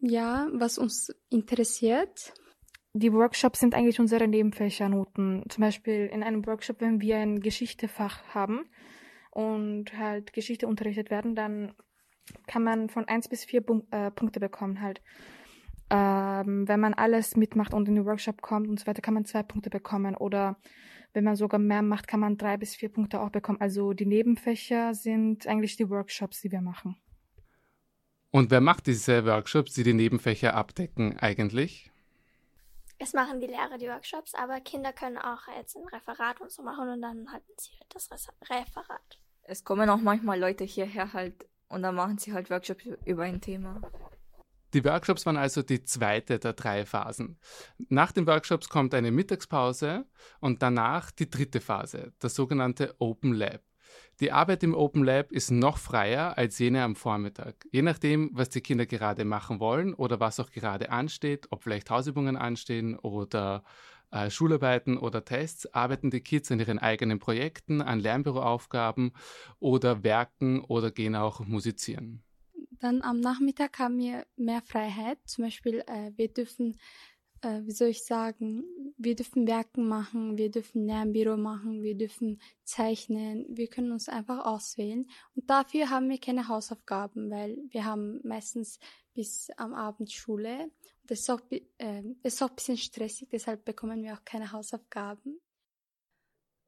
ja, 0.00 0.48
was 0.52 0.78
uns 0.78 1.14
interessiert. 1.30 2.34
Die 2.94 3.12
Workshops 3.12 3.60
sind 3.60 3.74
eigentlich 3.74 4.00
unsere 4.00 4.28
Nebenfächernoten. 4.28 5.44
Zum 5.48 5.62
Beispiel 5.62 6.10
in 6.12 6.22
einem 6.22 6.44
Workshop, 6.46 6.80
wenn 6.80 7.00
wir 7.00 7.18
ein 7.18 7.40
Geschichtefach 7.40 8.22
haben 8.34 8.68
und 9.30 9.96
halt 9.96 10.32
Geschichte 10.32 10.66
unterrichtet 10.66 11.10
werden, 11.10 11.34
dann 11.34 11.72
kann 12.46 12.62
man 12.62 12.88
von 12.90 13.06
eins 13.06 13.28
bis 13.28 13.44
vier 13.44 13.62
Punk 13.62 13.86
äh, 13.92 14.10
Punkte 14.10 14.40
bekommen 14.40 14.82
halt. 14.82 15.00
Ähm, 15.90 16.68
wenn 16.68 16.80
man 16.80 16.94
alles 16.94 17.36
mitmacht 17.36 17.74
und 17.74 17.88
in 17.88 17.94
den 17.94 18.06
Workshop 18.06 18.42
kommt 18.42 18.68
und 18.68 18.78
so 18.78 18.86
weiter, 18.86 19.02
kann 19.02 19.14
man 19.14 19.24
zwei 19.24 19.42
Punkte 19.42 19.70
bekommen. 19.70 20.16
Oder 20.16 20.58
wenn 21.12 21.24
man 21.24 21.36
sogar 21.36 21.60
mehr 21.60 21.82
macht, 21.82 22.08
kann 22.08 22.20
man 22.20 22.38
drei 22.38 22.56
bis 22.56 22.74
vier 22.74 22.88
Punkte 22.88 23.20
auch 23.20 23.30
bekommen. 23.30 23.60
Also 23.60 23.92
die 23.92 24.06
Nebenfächer 24.06 24.94
sind 24.94 25.46
eigentlich 25.46 25.76
die 25.76 25.88
Workshops, 25.90 26.40
die 26.40 26.50
wir 26.50 26.60
machen. 26.60 26.96
Und 28.30 28.50
wer 28.50 28.62
macht 28.62 28.86
diese 28.86 29.26
Workshops, 29.26 29.74
die 29.74 29.82
die 29.82 29.92
Nebenfächer 29.92 30.54
abdecken 30.54 31.18
eigentlich? 31.18 31.90
Es 32.98 33.12
machen 33.12 33.40
die 33.40 33.46
Lehrer 33.46 33.78
die 33.78 33.88
Workshops, 33.88 34.34
aber 34.34 34.60
Kinder 34.60 34.92
können 34.92 35.18
auch 35.18 35.48
jetzt 35.58 35.76
ein 35.76 35.86
Referat 35.88 36.40
und 36.40 36.50
so 36.50 36.62
machen 36.62 36.88
und 36.88 37.02
dann 37.02 37.30
halten 37.30 37.52
sie 37.58 37.72
halt 37.72 37.94
das 37.94 38.08
Referat. 38.48 39.20
Es 39.42 39.64
kommen 39.64 39.90
auch 39.90 39.98
manchmal 39.98 40.38
Leute 40.38 40.64
hierher 40.64 41.12
halt 41.12 41.46
und 41.68 41.82
dann 41.82 41.94
machen 41.94 42.18
sie 42.18 42.32
halt 42.32 42.48
Workshops 42.48 42.84
über 43.04 43.24
ein 43.24 43.40
Thema. 43.40 43.82
Die 44.74 44.84
Workshops 44.84 45.26
waren 45.26 45.36
also 45.36 45.62
die 45.62 45.84
zweite 45.84 46.38
der 46.38 46.54
drei 46.54 46.86
Phasen. 46.86 47.38
Nach 47.88 48.10
den 48.12 48.26
Workshops 48.26 48.68
kommt 48.68 48.94
eine 48.94 49.10
Mittagspause 49.10 50.06
und 50.40 50.62
danach 50.62 51.10
die 51.10 51.28
dritte 51.28 51.60
Phase, 51.60 52.12
das 52.18 52.34
sogenannte 52.34 52.94
Open 52.98 53.34
Lab. 53.34 53.60
Die 54.20 54.32
Arbeit 54.32 54.62
im 54.62 54.74
Open 54.74 55.04
Lab 55.04 55.32
ist 55.32 55.50
noch 55.50 55.76
freier 55.76 56.38
als 56.38 56.58
jene 56.58 56.82
am 56.82 56.96
Vormittag. 56.96 57.66
Je 57.70 57.82
nachdem, 57.82 58.30
was 58.32 58.48
die 58.48 58.60
Kinder 58.62 58.86
gerade 58.86 59.24
machen 59.24 59.60
wollen 59.60 59.92
oder 59.92 60.20
was 60.20 60.40
auch 60.40 60.50
gerade 60.50 60.90
ansteht, 60.90 61.48
ob 61.50 61.62
vielleicht 61.62 61.90
Hausübungen 61.90 62.36
anstehen 62.36 62.98
oder 62.98 63.64
äh, 64.10 64.30
Schularbeiten 64.30 64.96
oder 64.96 65.24
Tests, 65.24 65.66
arbeiten 65.74 66.10
die 66.10 66.20
Kids 66.20 66.50
an 66.50 66.60
ihren 66.60 66.78
eigenen 66.78 67.18
Projekten, 67.18 67.82
an 67.82 68.00
Lernbüroaufgaben 68.00 69.12
oder 69.58 70.02
Werken 70.04 70.60
oder 70.62 70.90
gehen 70.90 71.16
auch 71.16 71.40
musizieren. 71.40 72.22
Dann 72.82 73.00
am 73.02 73.20
Nachmittag 73.20 73.78
haben 73.78 73.96
wir 73.98 74.26
mehr 74.34 74.60
Freiheit. 74.60 75.18
Zum 75.24 75.44
Beispiel, 75.44 75.84
äh, 75.86 76.10
wir 76.16 76.26
dürfen, 76.26 76.76
äh, 77.40 77.60
wie 77.62 77.70
soll 77.70 77.88
ich 77.90 78.02
sagen, 78.02 78.64
wir 78.98 79.14
dürfen 79.14 79.46
Werken 79.46 79.86
machen, 79.86 80.36
wir 80.36 80.50
dürfen 80.50 80.84
Lernbüro 80.86 81.36
machen, 81.36 81.84
wir 81.84 81.96
dürfen 81.96 82.40
zeichnen, 82.64 83.46
wir 83.48 83.68
können 83.68 83.92
uns 83.92 84.08
einfach 84.08 84.44
auswählen. 84.44 85.08
Und 85.36 85.48
dafür 85.48 85.90
haben 85.90 86.10
wir 86.10 86.18
keine 86.18 86.48
Hausaufgaben, 86.48 87.30
weil 87.30 87.56
wir 87.70 87.84
haben 87.84 88.20
meistens 88.24 88.80
bis 89.14 89.48
am 89.56 89.74
Abend 89.74 90.10
Schule. 90.10 90.68
Das 91.06 91.20
ist 91.20 91.30
auch, 91.30 91.40
äh, 91.78 92.02
ist 92.24 92.42
auch 92.42 92.50
ein 92.50 92.56
bisschen 92.56 92.78
stressig, 92.78 93.28
deshalb 93.30 93.64
bekommen 93.64 94.02
wir 94.02 94.14
auch 94.14 94.24
keine 94.24 94.50
Hausaufgaben. 94.50 95.40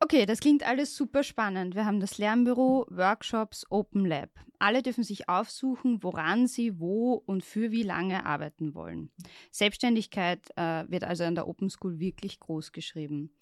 Okay, 0.05 0.27
das 0.27 0.41
klingt 0.41 0.63
alles 0.69 0.95
super 0.95 1.23
spannend. 1.23 1.75
Wir 1.75 1.87
haben 1.87 1.99
das 1.99 2.19
Lernbüro, 2.19 2.85
Workshops, 2.91 3.65
Open 3.71 4.05
Lab. 4.05 4.29
Alle 4.59 4.83
dürfen 4.83 5.03
sich 5.03 5.31
aufsuchen, 5.31 6.03
woran 6.03 6.47
sie 6.47 6.79
wo 6.79 7.15
und 7.15 7.43
für 7.43 7.71
wie 7.71 7.85
lange 7.85 8.27
arbeiten 8.27 8.75
wollen. 8.75 9.11
Selbstständigkeit 9.51 10.47
äh, 10.57 10.85
wird 10.91 11.05
also 11.05 11.25
an 11.25 11.35
der 11.35 11.49
Open 11.49 11.71
School 11.71 12.01
wirklich 12.01 12.39
groß 12.39 12.73
geschrieben. 12.73 13.35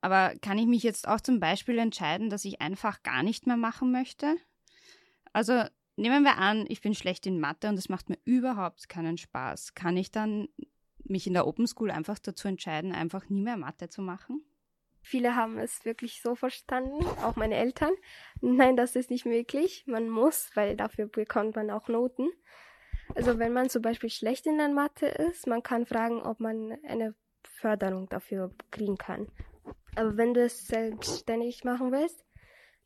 Aber 0.00 0.34
kann 0.42 0.58
ich 0.58 0.66
mich 0.66 0.82
jetzt 0.82 1.06
auch 1.06 1.20
zum 1.20 1.38
Beispiel 1.38 1.78
entscheiden, 1.78 2.30
dass 2.30 2.44
ich 2.44 2.60
einfach 2.60 3.04
gar 3.04 3.22
nicht 3.22 3.46
mehr 3.46 3.56
machen 3.56 3.92
möchte? 3.92 4.34
Also 5.32 5.62
nehmen 5.94 6.24
wir 6.24 6.36
an, 6.36 6.64
ich 6.68 6.80
bin 6.80 6.96
schlecht 6.96 7.26
in 7.28 7.38
Mathe 7.38 7.68
und 7.68 7.78
es 7.78 7.88
macht 7.88 8.08
mir 8.08 8.18
überhaupt 8.24 8.88
keinen 8.88 9.18
Spaß. 9.18 9.74
Kann 9.74 9.96
ich 9.96 10.10
dann 10.10 10.48
mich 11.04 11.28
in 11.28 11.34
der 11.34 11.46
Open 11.46 11.68
School 11.68 11.92
einfach 11.92 12.18
dazu 12.18 12.48
entscheiden, 12.48 12.90
einfach 12.90 13.28
nie 13.28 13.42
mehr 13.42 13.56
Mathe 13.56 13.88
zu 13.88 14.02
machen? 14.02 14.44
Viele 15.04 15.36
haben 15.36 15.58
es 15.58 15.84
wirklich 15.84 16.22
so 16.22 16.34
verstanden, 16.34 17.04
auch 17.22 17.36
meine 17.36 17.56
Eltern. 17.56 17.92
Nein, 18.40 18.74
das 18.74 18.96
ist 18.96 19.10
nicht 19.10 19.26
möglich. 19.26 19.84
Man 19.86 20.08
muss, 20.08 20.50
weil 20.54 20.76
dafür 20.76 21.06
bekommt 21.06 21.56
man 21.56 21.70
auch 21.70 21.88
Noten. 21.88 22.30
Also 23.14 23.38
wenn 23.38 23.52
man 23.52 23.68
zum 23.68 23.82
Beispiel 23.82 24.08
schlecht 24.08 24.46
in 24.46 24.56
der 24.56 24.70
Mathe 24.70 25.06
ist, 25.06 25.46
man 25.46 25.62
kann 25.62 25.84
fragen, 25.84 26.22
ob 26.22 26.40
man 26.40 26.78
eine 26.88 27.14
Förderung 27.42 28.08
dafür 28.08 28.50
kriegen 28.70 28.96
kann. 28.96 29.28
Aber 29.94 30.16
wenn 30.16 30.32
du 30.32 30.42
es 30.42 30.66
selbstständig 30.66 31.64
machen 31.64 31.92
willst, 31.92 32.24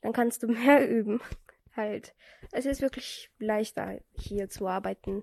dann 0.03 0.13
kannst 0.13 0.43
du 0.43 0.49
mehr 0.49 0.91
üben. 0.91 1.21
Halt. 1.77 2.15
Es 2.51 2.67
ist 2.67 2.83
wirklich 2.83 3.31
leichter, 3.39 4.01
hier 4.13 4.49
zu 4.49 4.67
arbeiten. 4.67 5.23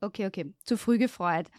Okay, 0.00 0.26
okay. 0.26 0.54
Zu 0.64 0.78
früh 0.78 0.96
gefreut. 0.96 1.50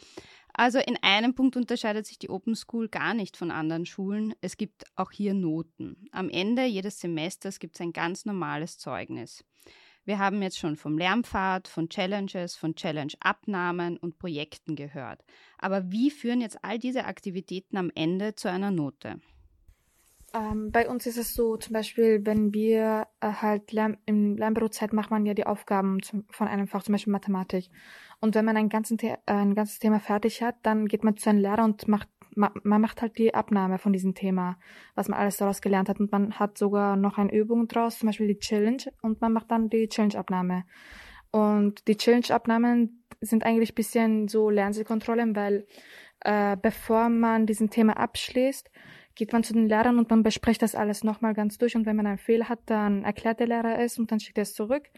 Also 0.60 0.80
in 0.80 0.98
einem 1.02 1.36
Punkt 1.36 1.56
unterscheidet 1.56 2.06
sich 2.06 2.20
die 2.20 2.30
Open 2.30 2.54
School 2.54 2.90
gar 2.90 3.14
nicht 3.14 3.38
von 3.38 3.50
anderen 3.50 3.86
Schulen. 3.86 4.34
Es 4.42 4.58
gibt 4.58 4.84
auch 4.98 5.10
hier 5.10 5.34
Noten. 5.34 6.10
Am 6.12 6.30
Ende 6.30 6.66
jedes 6.66 7.00
Semesters 7.00 7.60
gibt 7.60 7.76
es 7.76 7.82
ein 7.82 7.94
ganz 7.94 8.26
normales 8.26 8.78
Zeugnis. 8.78 9.46
Wir 10.04 10.20
haben 10.20 10.42
jetzt 10.42 10.60
schon 10.60 10.76
vom 10.76 10.98
Lernpfad, 10.98 11.70
von 11.70 11.88
Challenges, 11.88 12.58
von 12.58 12.76
Challenge-Abnahmen 12.76 13.96
und 13.96 14.20
Projekten 14.20 14.76
gehört. 14.76 15.24
Aber 15.60 15.94
wie 15.94 16.12
führen 16.12 16.42
jetzt 16.42 16.62
all 16.62 16.78
diese 16.78 17.06
Aktivitäten 17.06 17.78
am 17.78 17.90
Ende 17.96 18.36
zu 18.36 18.52
einer 18.52 18.70
Note? 18.70 19.22
Ähm, 20.34 20.72
bei 20.72 20.88
uns 20.88 21.06
ist 21.08 21.18
es 21.18 21.34
so, 21.34 21.58
zum 21.58 21.74
Beispiel, 21.74 22.26
wenn 22.26 22.54
wir 22.54 23.08
äh, 23.20 23.32
halt 23.32 23.72
Lern 23.72 23.98
im 24.06 24.38
Lernbürozeit 24.38 24.94
macht 24.94 25.12
man 25.12 25.26
ja 25.26 25.34
die 25.34 25.46
Aufgaben 25.46 26.02
zum, 26.04 26.26
von 26.30 26.48
einem 26.48 26.68
Fach, 26.68 26.84
zum 26.84 26.94
Beispiel 26.94 27.12
Mathematik. 27.12 27.70
Und 28.20 28.36
wenn 28.36 28.46
man 28.46 28.58
ein, 28.58 28.70
ganzen 28.70 29.00
äh, 29.00 29.18
ein 29.26 29.56
ganzes 29.56 29.80
Thema 29.80 30.00
fertig 30.00 30.42
hat, 30.44 30.56
dann 30.64 30.88
geht 30.88 31.04
man 31.04 31.18
zu 31.18 31.24
seinem 31.24 31.40
Lehrer 31.40 31.64
und 31.64 31.88
macht 31.88 32.10
ma 32.36 32.52
man 32.64 32.82
macht 32.82 33.02
halt 33.02 33.18
die 33.18 33.34
Abnahme 33.34 33.80
von 33.80 33.92
diesem 33.92 34.14
Thema, 34.14 34.58
was 34.96 35.08
man 35.08 35.20
alles 35.20 35.38
daraus 35.38 35.62
gelernt 35.62 35.90
hat. 35.90 36.00
Und 36.00 36.12
man 36.12 36.40
hat 36.40 36.58
sogar 36.58 36.96
noch 36.96 37.18
eine 37.18 37.34
Übung 37.34 37.68
draus, 37.68 38.00
zum 38.00 38.08
Beispiel 38.08 38.28
die 38.28 38.40
Challenge, 38.40 38.84
und 39.02 39.22
man 39.22 39.34
macht 39.34 39.52
dann 39.52 39.70
die 39.70 39.88
Challenge-Abnahme. 39.88 40.66
Und 41.32 41.88
die 41.88 41.98
Challenge-Abnahmen 41.98 43.04
sind 43.22 43.46
eigentlich 43.46 43.76
bisschen 43.76 44.28
so 44.28 44.50
Lernzielkontrollen, 44.50 45.36
weil 45.36 45.68
äh, 46.22 46.58
bevor 46.62 47.10
man 47.10 47.46
diesen 47.46 47.70
Thema 47.70 47.98
abschließt, 47.98 48.70
geht 49.20 49.34
man 49.34 49.44
zu 49.44 49.52
den 49.52 49.68
Lehrern 49.68 50.00
und 50.00 50.10
man 50.10 50.24
bespricht 50.24 50.62
das 50.62 50.76
alles 50.76 51.04
nochmal 51.04 51.34
ganz 51.34 51.58
durch 51.58 51.76
und 51.76 51.86
wenn 51.86 51.98
man 51.98 52.08
einen 52.08 52.18
Fehler 52.18 52.48
hat, 52.48 52.62
dann 52.68 53.04
erklärt 53.04 53.42
der 53.42 53.48
Lehrer 53.48 53.78
es 53.78 54.00
und 54.00 54.10
dann 54.12 54.22
schickt 54.22 54.38
er 54.38 54.44
es 54.44 54.54
zurück. 54.54 54.90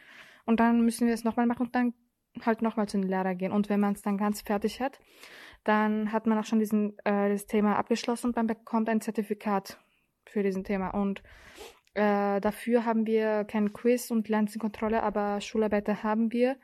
Und 0.46 0.60
dann 0.60 0.82
müssen 0.82 1.08
wir 1.08 1.14
es 1.16 1.24
nochmal 1.24 1.48
machen 1.48 1.66
und 1.66 1.76
dann 1.76 1.96
halt 2.46 2.62
nochmal 2.62 2.88
zu 2.88 3.00
den 3.00 3.10
Lehrer 3.10 3.34
gehen. 3.34 3.52
Und 3.52 3.68
wenn 3.68 3.80
man 3.80 3.94
es 3.94 4.04
dann 4.04 4.18
ganz 4.18 4.42
fertig 4.42 4.80
hat, 4.80 5.00
dann 5.64 6.12
hat 6.12 6.28
man 6.28 6.38
auch 6.38 6.46
schon 6.46 6.60
diesen 6.60 6.98
äh, 7.00 7.30
das 7.30 7.48
Thema 7.48 7.78
abgeschlossen 7.78 8.28
und 8.28 8.36
man 8.36 8.46
bekommt 8.46 8.90
ein 8.90 9.02
Zertifikat 9.02 9.80
für 10.26 10.44
diesen 10.44 10.64
Thema. 10.64 10.90
Und 10.90 11.24
äh, 11.96 12.40
dafür 12.42 12.86
haben 12.86 13.08
wir 13.08 13.44
kein 13.46 13.74
Quiz 13.74 14.12
und 14.12 14.30
Lernzielkontrolle, 14.30 15.02
aber 15.02 15.42
Schularbeiter 15.42 16.04
haben 16.04 16.32
wir. 16.32 16.58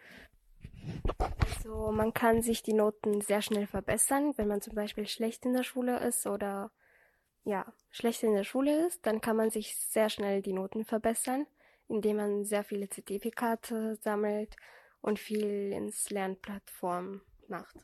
So, 1.64 1.92
man 1.92 2.14
kann 2.14 2.44
sich 2.44 2.62
die 2.62 2.74
Noten 2.74 3.22
sehr 3.22 3.42
schnell 3.42 3.66
verbessern, 3.66 4.34
wenn 4.38 4.48
man 4.48 4.62
zum 4.62 4.76
Beispiel 4.76 5.08
schlecht 5.08 5.44
in 5.46 5.54
der 5.54 5.64
Schule 5.64 5.98
ist 6.00 6.28
oder 6.28 6.70
ja, 7.48 7.66
schlecht 7.92 8.24
in 8.24 8.34
der 8.34 8.44
Schule 8.44 8.88
ist, 8.88 9.06
dann 9.06 9.22
kann 9.22 9.38
man 9.38 9.50
sich 9.50 9.78
sehr 9.78 10.10
schnell 10.10 10.42
die 10.42 10.52
Noten 10.52 10.84
verbessern, 10.84 11.48
indem 11.88 12.18
man 12.18 12.44
sehr 12.44 12.64
viele 12.64 12.90
Zertifikate 12.90 13.96
sammelt 14.02 14.58
und 15.00 15.18
viel 15.18 15.72
ins 15.72 16.10
Lernplattform 16.10 17.22
macht. 17.48 17.78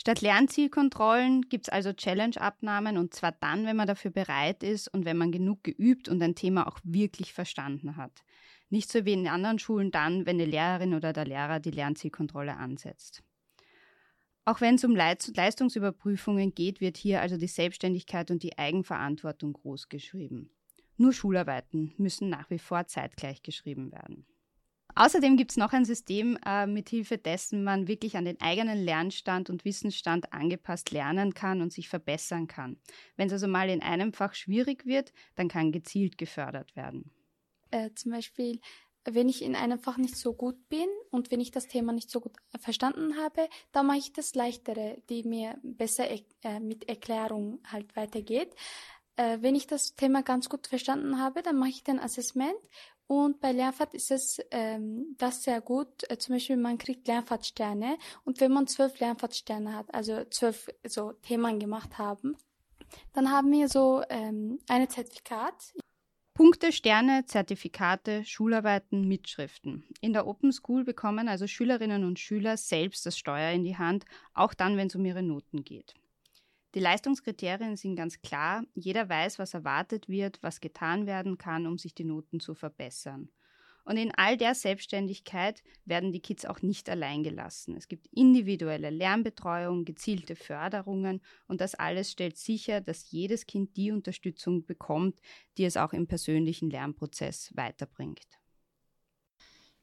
Statt 0.00 0.22
Lernzielkontrollen 0.22 1.42
gibt 1.42 1.66
es 1.66 1.72
also 1.72 1.92
Challenge-Abnahmen 1.92 2.96
und 2.96 3.12
zwar 3.12 3.32
dann, 3.32 3.66
wenn 3.66 3.76
man 3.76 3.86
dafür 3.86 4.12
bereit 4.12 4.62
ist 4.62 4.88
und 4.88 5.04
wenn 5.04 5.18
man 5.18 5.30
genug 5.30 5.62
geübt 5.62 6.08
und 6.08 6.22
ein 6.22 6.34
Thema 6.34 6.66
auch 6.66 6.78
wirklich 6.84 7.34
verstanden 7.34 7.96
hat. 7.96 8.22
Nicht 8.70 8.90
so 8.90 9.04
wie 9.04 9.12
in 9.12 9.28
anderen 9.28 9.58
Schulen 9.58 9.90
dann, 9.90 10.24
wenn 10.24 10.38
die 10.38 10.44
Lehrerin 10.46 10.94
oder 10.94 11.12
der 11.12 11.26
Lehrer 11.26 11.60
die 11.60 11.70
Lernzielkontrolle 11.70 12.56
ansetzt. 12.56 13.22
Auch 14.48 14.62
wenn 14.62 14.76
es 14.76 14.84
um 14.84 14.96
Leistungsüberprüfungen 14.96 16.54
geht, 16.54 16.80
wird 16.80 16.96
hier 16.96 17.20
also 17.20 17.36
die 17.36 17.48
Selbstständigkeit 17.48 18.30
und 18.30 18.42
die 18.42 18.56
Eigenverantwortung 18.56 19.52
groß 19.52 19.90
geschrieben. 19.90 20.48
Nur 20.96 21.12
Schularbeiten 21.12 21.92
müssen 21.98 22.30
nach 22.30 22.48
wie 22.48 22.58
vor 22.58 22.86
zeitgleich 22.86 23.42
geschrieben 23.42 23.92
werden. 23.92 24.24
Außerdem 24.94 25.36
gibt 25.36 25.50
es 25.50 25.58
noch 25.58 25.74
ein 25.74 25.84
System, 25.84 26.38
äh, 26.46 26.66
mit 26.66 26.88
Hilfe 26.88 27.18
dessen 27.18 27.62
man 27.62 27.88
wirklich 27.88 28.16
an 28.16 28.24
den 28.24 28.40
eigenen 28.40 28.78
Lernstand 28.78 29.50
und 29.50 29.66
Wissensstand 29.66 30.32
angepasst 30.32 30.92
lernen 30.92 31.34
kann 31.34 31.60
und 31.60 31.70
sich 31.70 31.90
verbessern 31.90 32.46
kann. 32.46 32.78
Wenn 33.18 33.26
es 33.26 33.34
also 33.34 33.48
mal 33.48 33.68
in 33.68 33.82
einem 33.82 34.14
Fach 34.14 34.32
schwierig 34.32 34.86
wird, 34.86 35.12
dann 35.34 35.48
kann 35.48 35.72
gezielt 35.72 36.16
gefördert 36.16 36.74
werden. 36.74 37.10
Äh, 37.70 37.90
zum 37.94 38.12
Beispiel 38.12 38.60
wenn 39.14 39.28
ich 39.28 39.42
in 39.42 39.56
einem 39.56 39.78
Fach 39.78 39.96
nicht 39.96 40.16
so 40.16 40.32
gut 40.32 40.68
bin 40.68 40.88
und 41.10 41.30
wenn 41.30 41.40
ich 41.40 41.50
das 41.50 41.68
Thema 41.68 41.92
nicht 41.92 42.10
so 42.10 42.20
gut 42.20 42.36
verstanden 42.58 43.16
habe, 43.16 43.48
dann 43.72 43.86
mache 43.86 43.98
ich 43.98 44.12
das 44.12 44.34
leichtere, 44.34 45.02
die 45.08 45.22
mir 45.22 45.58
besser 45.62 46.08
äh, 46.10 46.60
mit 46.60 46.88
Erklärung 46.88 47.60
halt 47.70 47.94
weitergeht. 47.96 48.54
Äh, 49.16 49.38
wenn 49.40 49.54
ich 49.54 49.66
das 49.66 49.94
Thema 49.94 50.22
ganz 50.22 50.48
gut 50.48 50.66
verstanden 50.66 51.20
habe, 51.20 51.42
dann 51.42 51.56
mache 51.56 51.70
ich 51.70 51.84
den 51.84 51.98
Assessment 51.98 52.58
und 53.08 53.40
bei 53.40 53.52
Lernfahrt 53.52 53.94
ist 53.94 54.10
es 54.10 54.38
ähm, 54.50 55.14
das 55.16 55.42
sehr 55.42 55.62
gut. 55.62 56.08
Äh, 56.10 56.18
zum 56.18 56.34
Beispiel 56.34 56.56
man 56.56 56.76
kriegt 56.76 57.08
Lernfahrtsterne 57.08 57.96
und 58.24 58.40
wenn 58.40 58.52
man 58.52 58.66
zwölf 58.66 59.00
Lernfahrtsterne 59.00 59.74
hat, 59.74 59.92
also 59.94 60.24
zwölf 60.26 60.68
so 60.86 61.12
Themen 61.12 61.58
gemacht 61.58 61.96
haben, 61.96 62.36
dann 63.14 63.30
haben 63.30 63.50
wir 63.50 63.68
so 63.68 64.02
ähm, 64.10 64.58
ein 64.68 64.88
Zertifikat. 64.88 65.72
Punkte, 66.38 66.70
Sterne, 66.70 67.24
Zertifikate, 67.26 68.24
Schularbeiten, 68.24 69.08
Mitschriften. 69.08 69.82
In 70.00 70.12
der 70.12 70.28
Open 70.28 70.52
School 70.52 70.84
bekommen 70.84 71.26
also 71.26 71.48
Schülerinnen 71.48 72.04
und 72.04 72.20
Schüler 72.20 72.56
selbst 72.56 73.04
das 73.04 73.18
Steuer 73.18 73.50
in 73.50 73.64
die 73.64 73.76
Hand, 73.76 74.04
auch 74.34 74.54
dann, 74.54 74.76
wenn 74.76 74.86
es 74.86 74.94
um 74.94 75.04
ihre 75.04 75.24
Noten 75.24 75.64
geht. 75.64 75.94
Die 76.76 76.78
Leistungskriterien 76.78 77.74
sind 77.74 77.96
ganz 77.96 78.20
klar. 78.20 78.62
Jeder 78.76 79.08
weiß, 79.08 79.40
was 79.40 79.52
erwartet 79.52 80.08
wird, 80.08 80.38
was 80.40 80.60
getan 80.60 81.06
werden 81.06 81.38
kann, 81.38 81.66
um 81.66 81.76
sich 81.76 81.92
die 81.92 82.04
Noten 82.04 82.38
zu 82.38 82.54
verbessern. 82.54 83.30
Und 83.88 83.96
in 83.96 84.12
all 84.14 84.36
der 84.36 84.54
Selbstständigkeit 84.54 85.62
werden 85.86 86.12
die 86.12 86.20
Kids 86.20 86.44
auch 86.44 86.60
nicht 86.60 86.90
allein 86.90 87.22
gelassen. 87.22 87.74
Es 87.74 87.88
gibt 87.88 88.06
individuelle 88.08 88.90
Lernbetreuung, 88.90 89.86
gezielte 89.86 90.36
Förderungen 90.36 91.22
und 91.46 91.62
das 91.62 91.74
alles 91.74 92.10
stellt 92.10 92.36
sicher, 92.36 92.82
dass 92.82 93.10
jedes 93.10 93.46
Kind 93.46 93.78
die 93.78 93.90
Unterstützung 93.90 94.66
bekommt, 94.66 95.20
die 95.56 95.64
es 95.64 95.78
auch 95.78 95.94
im 95.94 96.06
persönlichen 96.06 96.68
Lernprozess 96.68 97.50
weiterbringt. 97.56 98.26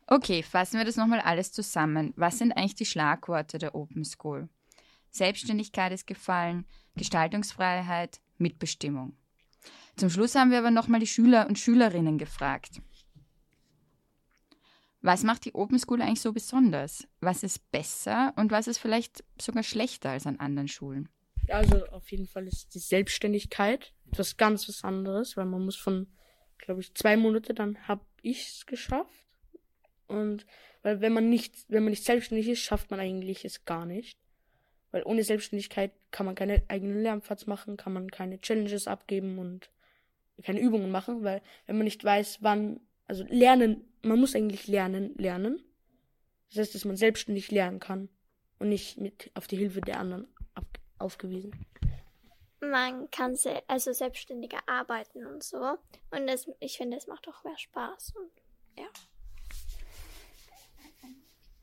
Okay, 0.06 0.44
fassen 0.44 0.78
wir 0.78 0.86
das 0.86 0.98
nochmal 0.98 1.22
alles 1.22 1.52
zusammen. 1.52 2.14
Was 2.16 2.38
sind 2.38 2.52
eigentlich 2.52 2.76
die 2.76 2.86
Schlagworte 2.86 3.58
der 3.58 3.74
Open 3.74 4.06
School? 4.06 4.50
Selbstständigkeit 5.10 5.92
ist 5.92 6.06
gefallen, 6.06 6.68
Gestaltungsfreiheit, 6.96 8.22
Mitbestimmung. 8.38 9.18
Zum 9.96 10.12
Schluss 10.12 10.36
haben 10.36 10.52
wir 10.52 10.60
aber 10.60 10.70
nochmal 10.70 11.00
die 11.00 11.08
Schüler 11.08 11.48
und 11.48 11.58
Schülerinnen 11.58 12.20
gefragt. 12.20 12.82
Was 15.06 15.22
macht 15.22 15.46
die 15.46 15.54
Open 15.54 15.78
School 15.78 16.02
eigentlich 16.02 16.22
so 16.22 16.34
besonders? 16.34 17.08
Was 17.20 17.44
ist 17.44 17.72
besser 17.72 18.34
und 18.38 18.50
was 18.50 18.66
ist 18.66 18.80
vielleicht 18.80 19.24
sogar 19.40 19.62
schlechter 19.62 20.10
als 20.10 20.26
an 20.26 20.40
anderen 20.40 20.68
Schulen? 20.68 21.10
Also 21.48 21.86
auf 21.90 22.10
jeden 22.10 22.26
Fall 22.26 22.48
ist 22.48 22.74
die 22.74 22.80
Selbstständigkeit 22.80 23.94
etwas 24.12 24.36
ganz 24.36 24.68
was 24.68 24.84
anderes, 24.84 25.38
weil 25.38 25.46
man 25.46 25.64
muss 25.64 25.76
von, 25.76 26.08
glaube 26.58 26.82
ich, 26.82 26.96
zwei 26.96 27.18
Monate, 27.18 27.54
dann 27.54 27.88
habe 27.88 28.04
ich 28.24 28.48
es 28.48 28.66
geschafft. 28.66 29.28
Und 30.08 30.48
weil 30.82 31.02
wenn 31.02 31.14
man 31.14 31.30
nicht, 31.30 31.54
wenn 31.68 31.84
man 31.84 31.92
nicht 31.92 32.04
selbstständig 32.04 32.48
ist, 32.48 32.62
schafft 32.62 32.90
man 32.90 33.00
eigentlich 33.00 33.46
es 33.46 33.64
gar 33.64 33.86
nicht. 33.86 34.18
Weil 34.90 35.04
ohne 35.04 35.24
Selbstständigkeit 35.24 35.92
kann 36.10 36.26
man 36.26 36.34
keine 36.34 36.64
eigenen 36.68 37.04
Lernpfad 37.04 37.46
machen, 37.46 37.78
kann 37.78 37.94
man 37.94 38.10
keine 38.10 38.42
Challenges 38.42 38.88
abgeben 38.88 39.38
und 39.38 39.70
keine 40.42 40.62
Übungen 40.62 40.90
machen, 40.90 41.24
weil 41.24 41.44
wenn 41.68 41.78
man 41.78 41.84
nicht 41.84 42.04
weiß, 42.04 42.40
wann, 42.42 42.80
also 43.06 43.24
lernen 43.28 43.86
man 44.06 44.20
muss 44.20 44.36
eigentlich 44.36 44.68
lernen, 44.68 45.16
lernen. 45.16 45.64
Das 46.50 46.60
heißt, 46.60 46.76
dass 46.76 46.86
man 46.86 46.96
selbstständig 46.96 47.52
lernen 47.52 47.80
kann 47.80 48.10
und 48.60 48.70
nicht 48.70 48.98
mit 48.98 49.32
auf 49.34 49.48
die 49.48 49.58
Hilfe 49.58 49.82
der 49.82 50.00
anderen 50.00 50.28
ab, 50.54 50.66
aufgewiesen. 51.00 51.66
Man 52.62 53.10
kann 53.12 53.36
se 53.36 53.62
also 53.68 53.92
selbstständiger 53.94 54.60
arbeiten 54.68 55.26
und 55.26 55.44
so. 55.44 55.78
Und 56.12 56.28
das, 56.28 56.48
ich 56.60 56.78
finde, 56.78 56.98
es 56.98 57.08
macht 57.08 57.28
auch 57.28 57.44
mehr 57.44 57.58
Spaß. 57.58 58.14
Und, 58.16 58.32
ja. 58.78 58.88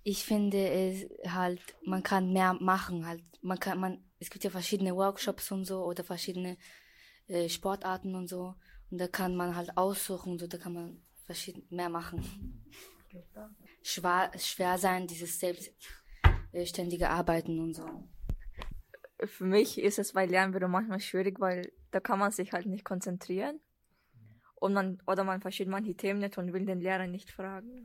Ich 0.04 0.24
finde 0.24 0.68
es 0.68 1.06
halt, 1.32 1.60
man 1.84 2.02
kann 2.02 2.32
mehr 2.32 2.54
machen. 2.54 3.06
Halt, 3.06 3.22
man 3.40 3.58
kann, 3.58 3.78
man, 3.78 4.04
es 4.18 4.30
gibt 4.30 4.44
ja 4.44 4.50
verschiedene 4.50 4.96
Workshops 4.96 5.50
und 5.52 5.64
so 5.64 5.84
oder 5.84 6.04
verschiedene 6.04 6.58
äh, 7.28 7.48
Sportarten 7.48 8.14
und 8.14 8.28
so. 8.28 8.54
Und 8.90 8.98
da 8.98 9.08
kann 9.08 9.36
man 9.36 9.56
halt 9.56 9.76
aussuchen, 9.76 10.38
so 10.38 10.46
da 10.46 10.58
kann 10.58 10.74
man 10.74 11.02
verschieden 11.32 11.64
mehr 11.70 11.88
machen. 11.88 12.22
schwer, 13.82 14.30
schwer 14.38 14.76
sein, 14.78 15.06
dieses 15.06 15.40
selbstständige 15.40 17.08
Arbeiten 17.08 17.58
und 17.58 17.74
so. 17.74 17.86
Für 19.24 19.44
mich 19.44 19.78
ist 19.78 19.98
es 19.98 20.12
bei 20.12 20.26
Lernbüro 20.26 20.68
manchmal 20.68 21.00
schwierig, 21.00 21.40
weil 21.40 21.72
da 21.90 22.00
kann 22.00 22.18
man 22.18 22.32
sich 22.32 22.52
halt 22.52 22.66
nicht 22.66 22.84
konzentrieren. 22.84 23.60
Und 24.56 24.74
man, 24.74 25.00
oder 25.06 25.24
man 25.24 25.40
versteht 25.40 25.68
manche 25.68 25.94
Themen 25.94 26.20
nicht 26.20 26.38
und 26.38 26.52
will 26.52 26.66
den 26.66 26.80
Lehrer 26.80 27.06
nicht 27.06 27.30
fragen. 27.30 27.84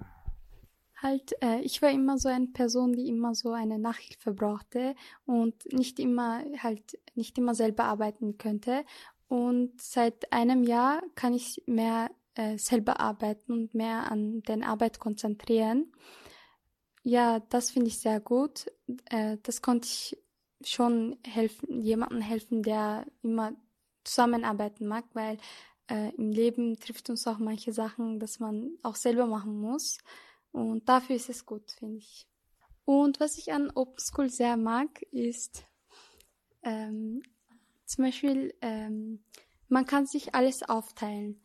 Halt, 1.02 1.34
äh, 1.42 1.62
ich 1.62 1.82
war 1.82 1.92
immer 1.92 2.18
so 2.18 2.28
eine 2.28 2.48
Person, 2.48 2.94
die 2.94 3.08
immer 3.08 3.34
so 3.34 3.52
eine 3.52 3.80
Nachhilfe 3.80 4.34
brauchte 4.34 4.96
und 5.26 5.56
nicht 5.72 6.00
immer 6.00 6.44
halt 6.62 7.00
nicht 7.16 7.38
immer 7.38 7.54
selber 7.56 7.86
arbeiten 7.86 8.38
könnte. 8.38 8.84
Und 9.28 9.80
seit 9.82 10.32
einem 10.32 10.64
Jahr 10.64 11.02
kann 11.16 11.34
ich 11.34 11.62
mehr 11.66 12.10
äh, 12.38 12.58
selber 12.58 13.00
arbeiten 13.00 13.52
und 13.52 13.74
mehr 13.74 14.12
an 14.12 14.42
den 14.44 14.64
Arbeit 14.64 15.00
konzentrieren. 15.00 15.92
Ja, 17.04 17.40
das 17.40 17.72
finde 17.72 17.88
ich 17.88 18.00
sehr 18.00 18.20
gut. 18.20 18.72
Äh, 19.06 19.38
das 19.44 19.62
konnte 19.62 19.88
ich 19.88 20.18
schon 20.64 21.18
helfen, 21.26 21.82
jemandem 21.82 22.22
helfen, 22.22 22.64
der 22.64 23.06
immer 23.24 23.54
zusammenarbeiten 24.04 24.88
mag, 24.88 25.06
weil 25.14 25.38
äh, 25.90 26.14
im 26.16 26.32
Leben 26.32 26.80
trifft 26.80 27.10
uns 27.10 27.28
auch 27.28 27.40
manche 27.40 27.74
Sachen, 27.74 28.20
dass 28.20 28.40
man 28.40 28.78
auch 28.84 28.96
selber 28.96 29.26
machen 29.26 29.60
muss. 29.60 29.98
Und 30.52 30.88
dafür 30.88 31.16
ist 31.16 31.30
es 31.30 31.46
gut, 31.46 31.72
finde 31.72 31.98
ich. 31.98 32.28
Und 32.86 33.20
was 33.20 33.38
ich 33.38 33.52
an 33.52 33.72
Open 33.72 34.00
School 34.00 34.30
sehr 34.30 34.58
mag, 34.58 35.02
ist 35.12 35.66
ähm, 36.64 37.22
zum 37.86 38.06
Beispiel, 38.06 38.54
ähm, 38.62 39.24
man 39.70 39.86
kann 39.86 40.06
sich 40.06 40.36
alles 40.36 40.64
aufteilen. 40.64 41.42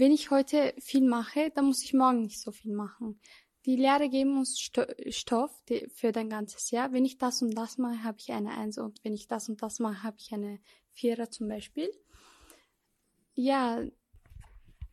Wenn 0.00 0.12
ich 0.12 0.30
heute 0.30 0.72
viel 0.78 1.06
mache, 1.06 1.50
dann 1.54 1.66
muss 1.66 1.84
ich 1.84 1.92
morgen 1.92 2.22
nicht 2.22 2.40
so 2.40 2.52
viel 2.52 2.72
machen. 2.72 3.20
Die 3.66 3.76
Lehrer 3.76 4.08
geben 4.08 4.38
uns 4.38 4.58
Sto 4.58 4.84
Stoff 5.10 5.50
für 5.92 6.10
dein 6.10 6.30
ganzes 6.30 6.70
Jahr. 6.70 6.94
Wenn 6.94 7.04
ich 7.04 7.18
das 7.18 7.42
und 7.42 7.54
das 7.54 7.76
mache, 7.76 8.02
habe 8.02 8.16
ich 8.18 8.32
eine 8.32 8.56
Eins 8.56 8.78
und 8.78 8.98
wenn 9.04 9.12
ich 9.12 9.28
das 9.28 9.50
und 9.50 9.60
das 9.60 9.78
mache, 9.78 10.02
habe 10.02 10.16
ich 10.18 10.32
eine 10.32 10.58
Vierer 10.92 11.30
zum 11.30 11.48
Beispiel. 11.48 11.90
Ja. 13.34 13.82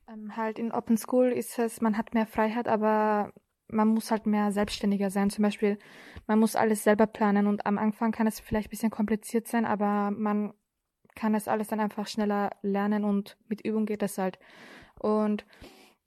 Ähm, 0.09 0.35
halt 0.35 0.59
in 0.59 0.73
Open 0.73 0.97
School 0.97 1.31
ist 1.31 1.57
es, 1.57 1.79
man 1.79 1.97
hat 1.97 2.13
mehr 2.13 2.27
Freiheit, 2.27 2.67
aber 2.67 3.31
man 3.69 3.87
muss 3.87 4.11
halt 4.11 4.25
mehr 4.25 4.51
selbstständiger 4.51 5.09
sein. 5.09 5.29
Zum 5.29 5.43
Beispiel, 5.43 5.79
man 6.25 6.37
muss 6.37 6.57
alles 6.57 6.83
selber 6.83 7.07
planen 7.07 7.47
und 7.47 7.65
am 7.65 7.77
Anfang 7.77 8.11
kann 8.11 8.27
es 8.27 8.41
vielleicht 8.41 8.67
ein 8.67 8.71
bisschen 8.71 8.91
kompliziert 8.91 9.47
sein, 9.47 9.63
aber 9.63 10.11
man 10.11 10.53
kann 11.15 11.33
es 11.33 11.47
alles 11.47 11.69
dann 11.69 11.79
einfach 11.79 12.07
schneller 12.07 12.49
lernen 12.61 13.05
und 13.05 13.37
mit 13.47 13.61
Übung 13.61 13.85
geht 13.85 14.01
das 14.01 14.17
halt. 14.17 14.37
Und 14.99 15.45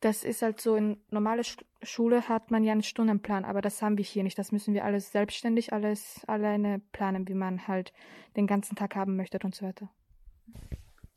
das 0.00 0.24
ist 0.24 0.42
halt 0.42 0.60
so, 0.60 0.76
in 0.76 1.02
normale 1.10 1.42
Schule 1.82 2.28
hat 2.28 2.50
man 2.50 2.64
ja 2.64 2.72
einen 2.72 2.82
Stundenplan, 2.82 3.44
aber 3.44 3.60
das 3.60 3.82
haben 3.82 3.98
wir 3.98 4.04
hier 4.04 4.22
nicht. 4.22 4.38
Das 4.38 4.50
müssen 4.50 4.74
wir 4.74 4.84
alles 4.84 5.12
selbstständig, 5.12 5.72
alles 5.72 6.22
alleine 6.26 6.80
planen, 6.92 7.28
wie 7.28 7.34
man 7.34 7.68
halt 7.68 7.92
den 8.36 8.46
ganzen 8.46 8.76
Tag 8.76 8.96
haben 8.96 9.16
möchte 9.16 9.38
und 9.44 9.54
so 9.54 9.66
weiter. 9.66 9.90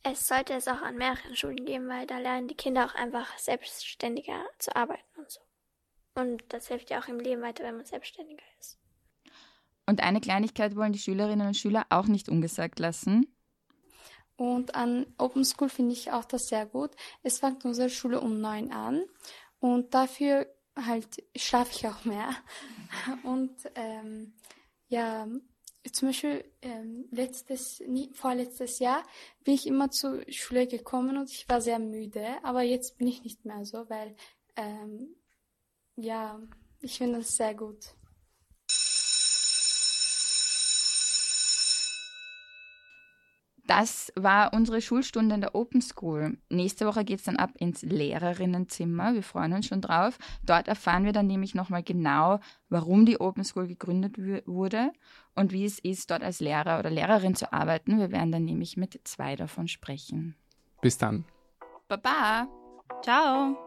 Es 0.02 0.28
sollte 0.28 0.52
es 0.52 0.68
auch 0.68 0.82
an 0.82 0.96
mehreren 0.96 1.34
Schulen 1.34 1.64
geben, 1.64 1.88
weil 1.88 2.06
da 2.06 2.18
lernen 2.18 2.46
die 2.46 2.54
Kinder 2.54 2.84
auch 2.84 2.94
einfach 2.94 3.38
selbstständiger 3.38 4.44
zu 4.58 4.76
arbeiten 4.76 5.18
und 5.18 5.30
so. 5.30 5.40
Und 6.14 6.44
das 6.50 6.68
hilft 6.68 6.90
ja 6.90 7.00
auch 7.00 7.08
im 7.08 7.18
Leben 7.18 7.40
weiter, 7.40 7.64
wenn 7.64 7.76
man 7.76 7.86
selbstständiger 7.86 8.44
ist. 8.60 8.78
Und 9.86 10.02
eine 10.02 10.20
Kleinigkeit 10.20 10.76
wollen 10.76 10.92
die 10.92 10.98
Schülerinnen 10.98 11.46
und 11.46 11.56
Schüler 11.56 11.86
auch 11.88 12.06
nicht 12.06 12.28
ungesagt 12.28 12.78
lassen. 12.78 13.33
Und 14.36 14.74
an 14.74 15.06
Open 15.18 15.44
School 15.44 15.68
finde 15.68 15.92
ich 15.92 16.10
auch 16.10 16.24
das 16.24 16.48
sehr 16.48 16.66
gut. 16.66 16.90
Es 17.22 17.38
fängt 17.38 17.64
unsere 17.64 17.88
Schule 17.88 18.20
um 18.20 18.40
neun 18.40 18.72
an 18.72 19.04
und 19.60 19.94
dafür 19.94 20.46
halt 20.76 21.22
schlafe 21.36 21.70
ich 21.72 21.86
auch 21.86 22.04
mehr. 22.04 22.30
Und 23.22 23.54
ähm, 23.76 24.34
ja, 24.88 25.28
zum 25.92 26.08
Beispiel 26.08 26.44
ähm, 26.62 27.06
letztes, 27.10 27.80
nie, 27.86 28.10
vorletztes 28.14 28.78
Jahr 28.78 29.02
bin 29.44 29.54
ich 29.54 29.66
immer 29.66 29.90
zur 29.90 30.24
Schule 30.30 30.66
gekommen 30.66 31.16
und 31.16 31.30
ich 31.30 31.48
war 31.48 31.60
sehr 31.60 31.78
müde, 31.78 32.26
aber 32.42 32.62
jetzt 32.62 32.96
bin 32.98 33.06
ich 33.06 33.22
nicht 33.22 33.44
mehr 33.44 33.64
so, 33.64 33.88
weil 33.88 34.16
ähm, 34.56 35.14
ja, 35.96 36.40
ich 36.80 36.98
finde 36.98 37.18
das 37.18 37.36
sehr 37.36 37.54
gut. 37.54 37.94
Das 43.66 44.12
war 44.14 44.52
unsere 44.52 44.82
Schulstunde 44.82 45.34
in 45.34 45.40
der 45.40 45.54
Open 45.54 45.80
School. 45.80 46.36
Nächste 46.50 46.86
Woche 46.86 47.04
geht 47.04 47.20
es 47.20 47.24
dann 47.24 47.36
ab 47.36 47.52
ins 47.58 47.82
Lehrerinnenzimmer. 47.82 49.14
Wir 49.14 49.22
freuen 49.22 49.54
uns 49.54 49.66
schon 49.66 49.80
drauf. 49.80 50.18
Dort 50.44 50.68
erfahren 50.68 51.04
wir 51.04 51.12
dann 51.12 51.26
nämlich 51.26 51.54
nochmal 51.54 51.82
genau, 51.82 52.40
warum 52.68 53.06
die 53.06 53.20
Open 53.20 53.44
School 53.44 53.66
gegründet 53.66 54.16
wurde 54.46 54.92
und 55.34 55.52
wie 55.52 55.64
es 55.64 55.78
ist, 55.78 56.10
dort 56.10 56.22
als 56.22 56.40
Lehrer 56.40 56.78
oder 56.78 56.90
Lehrerin 56.90 57.34
zu 57.34 57.52
arbeiten. 57.52 57.98
Wir 57.98 58.12
werden 58.12 58.32
dann 58.32 58.44
nämlich 58.44 58.76
mit 58.76 59.00
zwei 59.04 59.34
davon 59.34 59.66
sprechen. 59.66 60.34
Bis 60.82 60.98
dann. 60.98 61.24
Baba. 61.88 62.46
Ciao. 63.02 63.63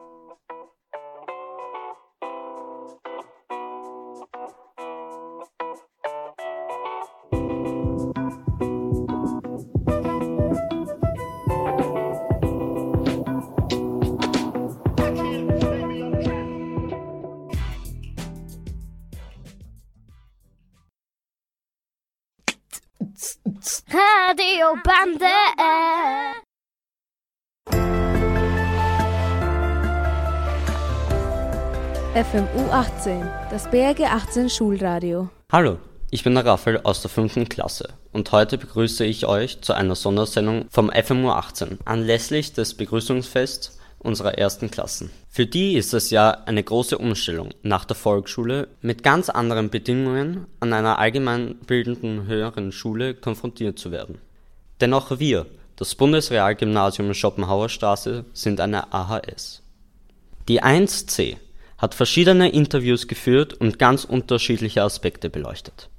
Radiobande. 24.68 25.26
FMU 32.14 32.72
18, 32.72 33.30
das 33.50 33.70
BRG 33.70 34.06
18 34.12 34.50
Schulradio. 34.50 35.30
Hallo, 35.52 35.78
ich 36.10 36.24
bin 36.24 36.34
der 36.34 36.46
Raphael 36.46 36.82
aus 36.84 37.02
der 37.02 37.10
5. 37.10 37.48
Klasse 37.48 37.90
und 38.12 38.32
heute 38.32 38.58
begrüße 38.58 39.06
ich 39.06 39.26
euch 39.26 39.62
zu 39.62 39.74
einer 39.74 39.96
Sondersendung 39.96 40.66
vom 40.70 40.92
FMU 40.92 41.30
18 41.30 41.80
anlässlich 41.86 42.54
des 42.54 42.74
Begrüßungsfests 42.74 43.80
unserer 44.00 44.38
ersten 44.38 44.70
Klassen. 44.70 45.12
Für 45.30 45.46
die 45.46 45.76
ist 45.76 45.94
es 45.94 46.10
ja 46.10 46.32
eine 46.46 46.64
große 46.64 46.98
Umstellung, 46.98 47.50
nach 47.62 47.86
der 47.86 47.96
Volksschule 47.96 48.68
mit 48.82 49.04
ganz 49.04 49.30
anderen 49.30 49.70
Bedingungen 49.70 50.48
an 50.60 50.74
einer 50.74 51.00
allgemeinbildenden 51.00 52.26
höheren 52.26 52.72
Schule 52.72 53.14
konfrontiert 53.14 53.80
zu 53.80 53.92
werden. 53.92 54.20
Denn 54.82 54.94
auch 54.94 55.20
wir, 55.20 55.46
das 55.76 55.96
Bundesrealgymnasium 55.96 57.14
Schopenhauer 57.14 57.70
Straße, 57.70 58.26
sind 58.34 58.60
eine 58.60 58.94
AHS. 58.94 59.62
Die 60.48 60.64
1C 60.64 61.38
hat 61.78 61.94
verschiedene 61.94 62.50
Interviews 62.50 63.08
geführt 63.08 63.54
und 63.54 63.80
ganz 63.80 64.04
unterschiedliche 64.04 64.84
Aspekte 64.84 65.30
beleuchtet. 65.30 65.90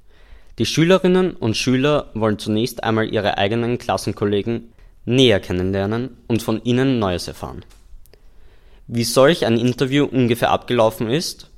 Die 0.57 0.65
Schülerinnen 0.65 1.31
und 1.31 1.55
Schüler 1.55 2.11
wollen 2.13 2.37
zunächst 2.37 2.83
einmal 2.83 3.13
ihre 3.13 3.37
eigenen 3.37 3.77
Klassenkollegen 3.77 4.73
näher 5.05 5.39
kennenlernen 5.39 6.17
und 6.27 6.41
von 6.41 6.61
ihnen 6.63 6.99
Neues 6.99 7.27
erfahren. 7.27 7.63
Wie 8.87 9.05
solch 9.05 9.45
ein 9.45 9.57
Interview 9.57 10.05
ungefähr 10.05 10.51
abgelaufen 10.51 11.09
ist, 11.09 11.49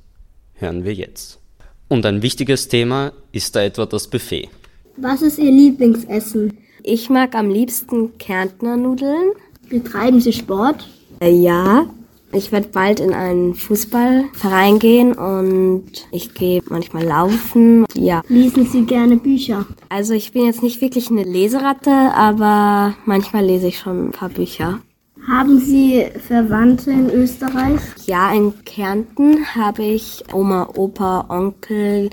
hören 0.54 0.84
wir 0.84 0.94
jetzt. 0.94 1.40
Und 1.88 2.06
ein 2.06 2.22
wichtiges 2.22 2.68
Thema 2.68 3.12
ist 3.32 3.56
da 3.56 3.62
etwa 3.62 3.86
das 3.86 4.08
Buffet. 4.08 4.48
Was 4.96 5.22
ist 5.22 5.38
Ihr 5.38 5.50
Lieblingsessen? 5.50 6.58
Ich 6.84 7.10
mag 7.10 7.36
am 7.36 7.48
liebsten 7.48 8.18
Kärntner 8.18 8.76
Nudeln. 8.76 9.30
Betreiben 9.68 10.20
Sie 10.20 10.32
Sport? 10.32 10.88
Äh, 11.20 11.30
ja, 11.30 11.86
ich 12.32 12.50
werde 12.50 12.68
bald 12.72 12.98
in 12.98 13.14
einen 13.14 13.54
Fußballverein 13.54 14.80
gehen 14.80 15.12
und 15.12 15.84
ich 16.10 16.34
gehe 16.34 16.60
manchmal 16.68 17.04
laufen. 17.04 17.84
Ja. 17.94 18.22
Lesen 18.28 18.66
Sie 18.66 18.84
gerne 18.84 19.16
Bücher? 19.16 19.64
Also 19.90 20.14
ich 20.14 20.32
bin 20.32 20.44
jetzt 20.44 20.62
nicht 20.62 20.80
wirklich 20.80 21.08
eine 21.08 21.22
Leseratte, 21.22 21.92
aber 21.92 22.94
manchmal 23.04 23.44
lese 23.44 23.68
ich 23.68 23.78
schon 23.78 24.08
ein 24.08 24.10
paar 24.10 24.30
Bücher. 24.30 24.80
Haben 25.28 25.60
Sie 25.60 26.04
Verwandte 26.26 26.90
in 26.90 27.08
Österreich? 27.10 27.80
Ja, 28.06 28.32
in 28.32 28.52
Kärnten 28.64 29.46
habe 29.54 29.84
ich 29.84 30.24
Oma, 30.32 30.68
Opa, 30.74 31.26
Onkel, 31.28 32.10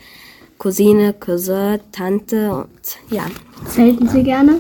Cousine, 0.60 1.14
Cousin, 1.14 1.80
Tante 1.94 2.52
und 2.52 2.70
ja. 3.10 3.26
Zelten 3.66 4.10
Sie 4.10 4.24
gerne? 4.24 4.60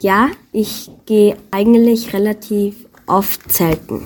Ja, 0.00 0.30
ich 0.50 0.90
gehe 1.04 1.36
eigentlich 1.50 2.14
relativ 2.14 2.86
oft 3.06 3.52
zelten. 3.52 4.00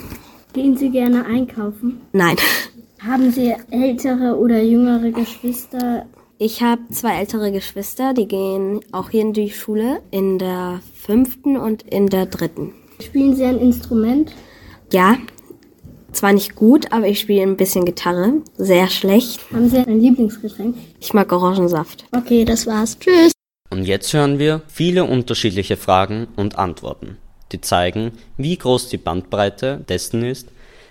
Gehen 0.52 0.76
Sie 0.76 0.90
gerne 0.90 1.24
einkaufen? 1.24 2.00
Nein. 2.12 2.36
Haben 2.98 3.30
Sie 3.30 3.54
ältere 3.70 4.36
oder 4.36 4.60
jüngere 4.60 5.12
Geschwister? 5.12 6.04
Ich 6.38 6.62
habe 6.62 6.82
zwei 6.90 7.20
ältere 7.20 7.52
Geschwister, 7.52 8.12
die 8.12 8.26
gehen 8.26 8.80
auch 8.90 9.10
hier 9.10 9.22
in 9.22 9.32
die 9.32 9.50
Schule, 9.50 10.02
in 10.10 10.38
der 10.38 10.80
fünften 10.94 11.56
und 11.56 11.82
in 11.82 12.08
der 12.08 12.26
dritten. 12.26 12.72
Spielen 13.00 13.36
Sie 13.36 13.44
ein 13.44 13.58
Instrument? 13.58 14.32
Ja, 14.92 15.16
Zwar 16.12 16.32
nicht 16.32 16.56
gut, 16.56 16.92
aber 16.92 17.06
ich 17.06 17.20
spiele 17.20 17.42
ein 17.42 17.56
bisschen 17.56 17.84
Gitarre. 17.84 18.42
Sehr 18.56 18.88
schlecht. 18.88 19.40
Haben 19.52 19.68
Sie 19.68 19.78
ein 19.78 20.00
Lieblingsgetränk? 20.00 20.76
Ich 21.00 21.14
mag 21.14 21.32
Orangensaft. 21.32 22.04
Okay, 22.12 22.44
das 22.44 22.66
war's. 22.66 22.98
Tschüss. 22.98 23.32
Und 23.70 23.84
jetzt 23.84 24.12
hören 24.12 24.38
wir 24.38 24.62
viele 24.66 25.04
unterschiedliche 25.04 25.76
Fragen 25.76 26.26
und 26.36 26.58
Antworten, 26.58 27.18
die 27.52 27.60
zeigen, 27.60 28.12
wie 28.36 28.56
groß 28.56 28.88
die 28.88 28.98
Bandbreite 28.98 29.84
dessen 29.88 30.24
ist, 30.24 30.48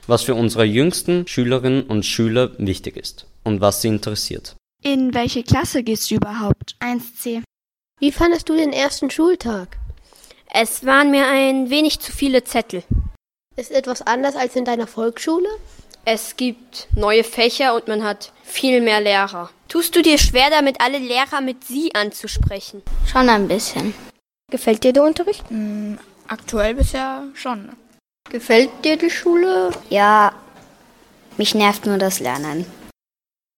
was 0.08 0.24
für 0.24 0.36
unsere 0.36 0.64
jüngsten 0.64 1.28
Schülerinnen 1.28 1.84
und 1.84 2.06
Schüler 2.06 2.52
wichtig 2.58 2.96
ist 2.96 3.28
und 3.44 3.60
was 3.60 3.82
sie 3.82 3.90
interessiert. 3.90 4.56
In 4.82 5.14
welche 5.14 5.44
Klasse 5.44 5.84
gehst 5.84 6.10
du 6.10 6.16
überhaupt? 6.16 6.78
1c. 6.80 7.44
Wie 8.00 8.12
fandest 8.14 8.48
du 8.48 8.56
den 8.56 8.72
ersten 8.72 9.10
Schultag? 9.10 9.78
Es 10.52 10.86
waren 10.86 11.12
mir 11.12 11.28
ein 11.28 11.70
wenig 11.70 12.00
zu 12.00 12.14
viele 12.14 12.46
Zettel. 12.46 12.84
Ist 13.60 13.72
etwas 13.72 14.02
anders 14.02 14.38
als 14.38 14.56
in 14.56 14.64
deiner 14.64 14.88
Volksschule? 14.88 15.50
Es 16.06 16.38
gibt 16.38 16.88
neue 16.96 17.26
Fächer 17.26 17.76
und 17.76 17.90
man 17.90 18.06
hat 18.06 18.32
viel 18.42 18.80
mehr 18.80 19.02
Lehrer. 19.02 19.50
Tust 19.68 19.94
du 19.98 20.02
dir 20.02 20.18
schwer 20.18 20.50
damit, 20.50 20.80
alle 20.80 20.98
Lehrer 20.98 21.42
mit 21.42 21.66
Sie 21.66 21.94
anzusprechen? 21.94 22.82
Schon 23.06 23.28
ein 23.28 23.50
bisschen. 23.50 23.94
Gefällt 24.50 24.86
dir 24.86 24.94
der 24.94 25.04
Unterricht? 25.04 25.44
Mm, 25.50 25.96
aktuell 26.30 26.76
bisher 26.76 27.26
schon. 27.34 27.74
Gefällt 28.30 28.70
dir 28.86 28.96
die 28.96 29.10
Schule? 29.10 29.72
Ja, 29.90 30.32
mich 31.36 31.54
nervt 31.54 31.86
nur 31.86 31.98
das 31.98 32.22
Lernen. 32.22 32.66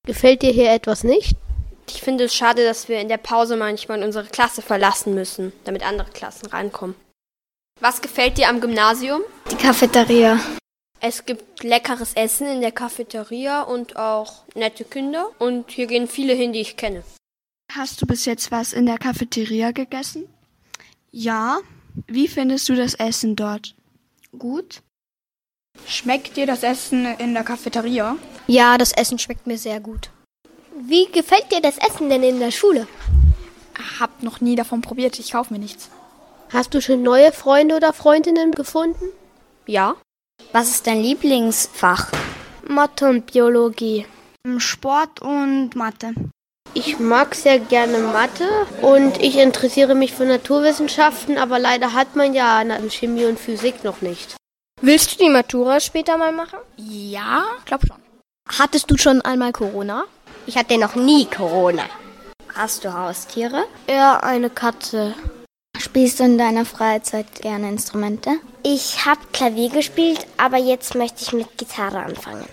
Gefällt 0.08 0.42
dir 0.42 0.52
hier 0.52 0.72
etwas 0.72 1.04
nicht? 1.04 1.36
Ich 1.88 2.02
finde 2.02 2.24
es 2.24 2.34
schade, 2.34 2.66
dass 2.66 2.90
wir 2.90 3.00
in 3.00 3.08
der 3.08 3.18
Pause 3.18 3.56
manchmal 3.56 4.02
unsere 4.02 4.26
Klasse 4.26 4.64
verlassen 4.64 5.14
müssen, 5.14 5.54
damit 5.64 5.86
andere 5.86 6.10
Klassen 6.10 6.48
reinkommen. 6.48 6.96
Was 7.82 8.00
gefällt 8.00 8.38
dir 8.38 8.48
am 8.48 8.62
Gymnasium? 8.62 9.22
Die 9.50 9.56
Cafeteria. 9.56 10.39
Es 11.00 11.26
gibt 11.26 11.63
leckeres 11.63 12.13
Essen 12.13 12.46
in 12.46 12.62
der 12.62 12.72
Cafeteria 12.72 13.63
und 13.63 13.96
auch 13.96 14.44
nette 14.54 14.86
Kinder. 14.86 15.32
Und 15.39 15.72
hier 15.72 15.88
gehen 15.88 16.08
viele 16.08 16.34
hin, 16.34 16.54
die 16.54 16.62
ich 16.62 16.78
kenne. 16.78 17.04
Hast 17.74 18.00
du 18.00 18.06
bis 18.06 18.26
jetzt 18.26 18.52
was 18.52 18.72
in 18.74 18.86
der 18.86 19.00
Cafeteria 19.00 19.72
gegessen? 19.72 20.30
Ja. 21.10 21.60
Wie 22.06 22.28
findest 22.28 22.70
du 22.70 22.76
das 22.76 22.94
Essen 22.94 23.36
dort? 23.36 23.74
Gut. 24.38 24.84
Schmeckt 25.88 26.38
dir 26.38 26.46
das 26.46 26.62
Essen 26.62 27.06
in 27.17 27.34
der 27.34 27.44
Cafeteria? 27.44 28.15
Ja, 28.46 28.78
das 28.78 28.91
Essen 28.91 29.17
schmeckt 29.17 29.48
mir 29.48 29.58
sehr 29.58 29.80
gut. 29.80 30.12
Wie 30.80 31.08
gefällt 31.12 31.52
dir 31.52 31.62
das 31.62 31.80
Essen 31.80 32.12
denn 32.12 32.22
in 32.22 32.39
der 32.39 32.52
Schule? 32.52 32.88
Hab 34.00 34.22
noch 34.22 34.39
nie 34.39 34.56
davon 34.56 34.82
probiert, 34.82 35.17
ich 35.17 35.32
kaufe 35.32 35.52
mir 35.52 35.60
nichts. 35.60 35.89
Hast 36.54 36.74
du 36.74 36.82
schon 36.82 37.02
neue 37.02 37.32
Freunde 37.32 37.78
oder 37.78 37.94
Freundinnen 37.94 38.52
gefunden? 38.52 39.06
Ja. 39.68 39.96
Was 40.52 40.70
ist 40.70 40.86
dein 40.86 41.02
Lieblingsfach? 41.02 42.12
Mathe 42.68 43.08
und 43.08 43.32
Biologie. 43.32 44.06
Sport 44.58 45.22
und 45.22 45.76
Mathe. 45.76 46.14
Ich 46.74 47.00
mag 47.00 47.36
sehr 47.36 47.60
gerne 47.60 48.00
Mathe 48.00 48.50
und 48.82 49.22
ich 49.22 49.38
interessiere 49.38 49.96
mich 49.96 50.14
für 50.14 50.26
Naturwissenschaften, 50.26 51.38
aber 51.38 51.58
leider 51.58 51.94
hat 51.94 52.18
man 52.18 52.34
ja 52.34 52.62
Chemie 52.90 53.26
und 53.26 53.40
Physik 53.40 53.86
noch 53.86 54.02
nicht. 54.02 54.36
Willst 54.82 55.14
du 55.14 55.24
die 55.24 55.30
Matura 55.30 55.80
später 55.80 56.18
mal 56.18 56.34
machen? 56.34 56.60
Ja, 56.76 57.46
glaub 57.66 57.82
schon. 57.88 57.98
Hattest 58.58 58.92
du 58.92 58.98
schon 58.98 59.22
einmal 59.22 59.54
Corona? 59.54 60.04
Ich 60.48 60.58
hatte 60.58 60.78
noch 60.78 60.96
nie 60.96 61.26
Corona. 61.26 61.84
Hast 62.54 62.84
du 62.84 62.94
Haustiere? 62.94 63.64
Ja, 63.90 64.18
eine 64.18 64.50
Katze. 64.50 65.14
Spielst 65.92 66.22
du 66.22 66.24
in 66.24 66.38
deiner 66.38 66.64
Freizeit 66.64 67.42
gerne 67.42 67.68
Instrumente? 67.68 68.30
Ich 68.64 69.06
habe 69.06 69.20
Klavier 69.34 69.70
gespielt, 69.70 70.26
aber 70.38 70.56
jetzt 70.56 70.96
möchte 70.96 71.22
ich 71.22 71.34
mit 71.34 71.58
Gitarre 71.58 72.00
anfangen. 72.00 72.46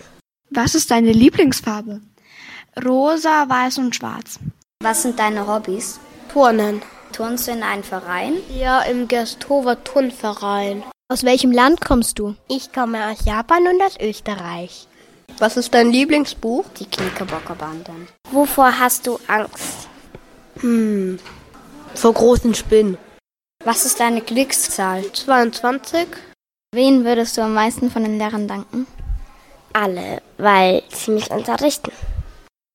Was 0.49 0.75
ist 0.75 0.91
deine 0.91 1.13
Lieblingsfarbe? 1.13 2.01
Rosa, 2.83 3.47
weiß 3.47 3.77
und 3.77 3.95
schwarz. 3.95 4.39
Was 4.83 5.03
sind 5.03 5.19
deine 5.19 5.47
Hobbys? 5.47 6.01
Turnen. 6.33 6.81
Turnst 7.13 7.47
du 7.47 7.51
in 7.51 7.63
einem 7.63 7.83
Verein? 7.83 8.33
Ja, 8.53 8.81
im 8.81 9.07
Gersthofer 9.07 9.81
Turnverein. 9.85 10.83
Aus 11.07 11.23
welchem 11.23 11.53
Land 11.53 11.79
kommst 11.79 12.19
du? 12.19 12.35
Ich 12.49 12.73
komme 12.73 13.07
aus 13.07 13.23
Japan 13.23 13.67
und 13.67 13.81
aus 13.81 13.95
Österreich. 14.01 14.85
Was 15.37 15.55
ist 15.55 15.73
dein 15.73 15.91
Lieblingsbuch? 15.91 16.65
Die 16.77 16.87
Knickerbockerbanden. 16.87 18.09
Wovor 18.31 18.77
hast 18.77 19.07
du 19.07 19.17
Angst? 19.27 19.87
Hm, 20.59 21.19
vor 21.95 22.13
großen 22.13 22.53
Spinnen. 22.53 22.97
Was 23.71 23.85
ist 23.85 23.99
deine 23.99 24.21
Glückszahl? 24.21 25.03
22. 25.13 26.07
Wen 26.73 27.05
würdest 27.05 27.37
du 27.37 27.41
am 27.43 27.53
meisten 27.53 27.91
von 27.91 28.01
den 28.01 28.17
Lehrern 28.17 28.47
danken? 28.47 28.87
Alle, 29.73 30.23
weil 30.39 30.81
sie 30.89 31.11
mich 31.11 31.29
unterrichten. 31.29 31.91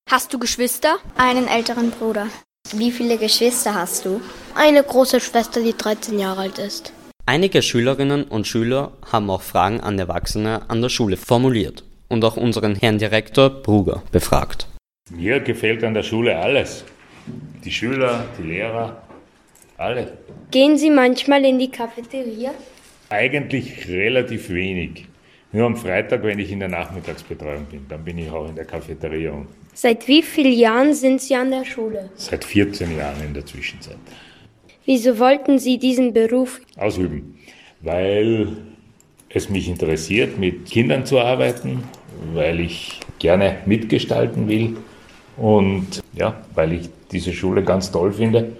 Hast 0.09 0.33
du 0.33 0.38
Geschwister? 0.38 0.98
Einen 1.16 1.48
älteren 1.48 1.90
Bruder. 1.90 2.28
Wie 2.70 2.92
viele 2.92 3.18
Geschwister 3.18 3.74
hast 3.74 4.04
du? 4.04 4.20
Eine 4.54 4.85
große 4.85 5.18
Schwester, 5.18 5.61
die 5.61 5.76
13 5.76 6.16
Jahre 6.16 6.42
alt 6.42 6.59
ist. 6.59 6.92
Einige 7.26 7.61
Schülerinnen 7.61 8.22
und 8.22 8.46
Schüler 8.46 8.92
haben 9.11 9.30
auch 9.30 9.42
Fragen 9.42 9.80
an 9.80 9.98
Erwachsene 9.98 10.70
an 10.70 10.80
der 10.80 10.90
Schule 10.90 11.16
formuliert 11.16 11.83
und 12.07 12.24
auch 12.24 12.37
unseren 12.37 12.76
Herrn 12.76 12.98
Direktor 12.98 13.50
Bruger 13.50 14.04
befragt. 14.12 14.68
Mir 15.11 15.40
gefällt 15.40 15.83
an 15.83 15.94
der 15.94 16.04
Schule 16.04 16.38
alles. 16.38 16.85
Die 17.64 17.72
Schüler, 17.72 18.26
die 18.38 18.44
Lehrer, 18.44 19.02
alle. 19.84 20.12
Gehen 20.50 20.76
Sie 20.76 20.90
manchmal 20.90 21.44
in 21.44 21.58
die 21.58 21.70
Cafeteria? 21.70 22.52
Eigentlich 23.10 23.88
relativ 23.88 24.50
wenig. 24.50 25.06
Nur 25.52 25.66
am 25.66 25.76
Freitag, 25.76 26.24
wenn 26.24 26.38
ich 26.38 26.50
in 26.50 26.58
der 26.58 26.68
Nachmittagsbetreuung 26.68 27.66
bin, 27.66 27.86
dann 27.88 28.04
bin 28.04 28.18
ich 28.18 28.30
auch 28.30 28.48
in 28.48 28.56
der 28.56 28.64
Cafeteria. 28.64 29.32
Seit 29.72 30.08
wie 30.08 30.22
vielen 30.22 30.52
Jahren 30.52 30.94
sind 30.94 31.20
Sie 31.20 31.34
an 31.34 31.50
der 31.50 31.64
Schule? 31.64 32.10
Seit 32.16 32.44
14 32.44 32.96
Jahren 32.96 33.22
in 33.24 33.34
der 33.34 33.46
Zwischenzeit. 33.46 33.98
Wieso 34.84 35.18
wollten 35.18 35.58
Sie 35.58 35.78
diesen 35.78 36.12
Beruf 36.12 36.60
ausüben? 36.76 37.38
Weil 37.80 38.48
es 39.28 39.48
mich 39.48 39.68
interessiert, 39.68 40.38
mit 40.38 40.66
Kindern 40.66 41.06
zu 41.06 41.20
arbeiten, 41.20 41.84
weil 42.32 42.60
ich 42.60 43.00
gerne 43.18 43.58
mitgestalten 43.66 44.48
will 44.48 44.76
und 45.36 46.02
ja, 46.14 46.44
weil 46.54 46.72
ich 46.72 46.88
diese 47.10 47.32
Schule 47.32 47.62
ganz 47.62 47.90
toll 47.90 48.12
finde. 48.12 48.56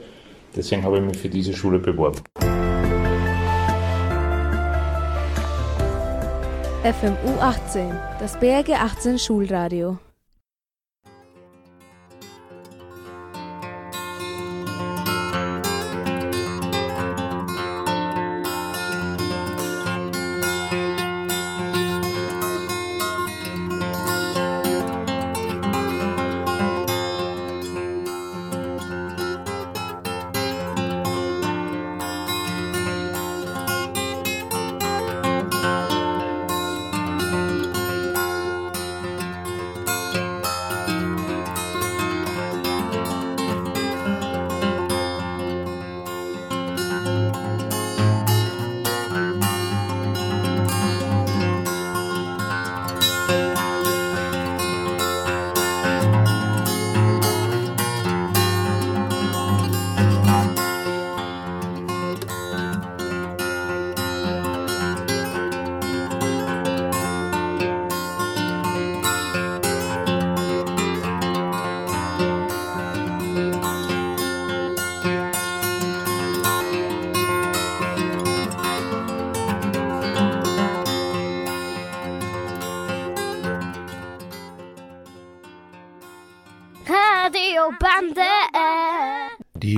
Deswegen 0.57 0.85
habe 0.85 0.99
ich 0.99 1.05
mich 1.05 1.19
für 1.19 1.29
diese 1.29 1.53
Schule 1.53 1.79
beworben. 1.79 2.21
FMU 6.85 7.41
18, 7.41 7.99
das 8.21 8.39
BRG 8.39 8.75
18 8.75 9.19
Schulradio. 9.19 9.99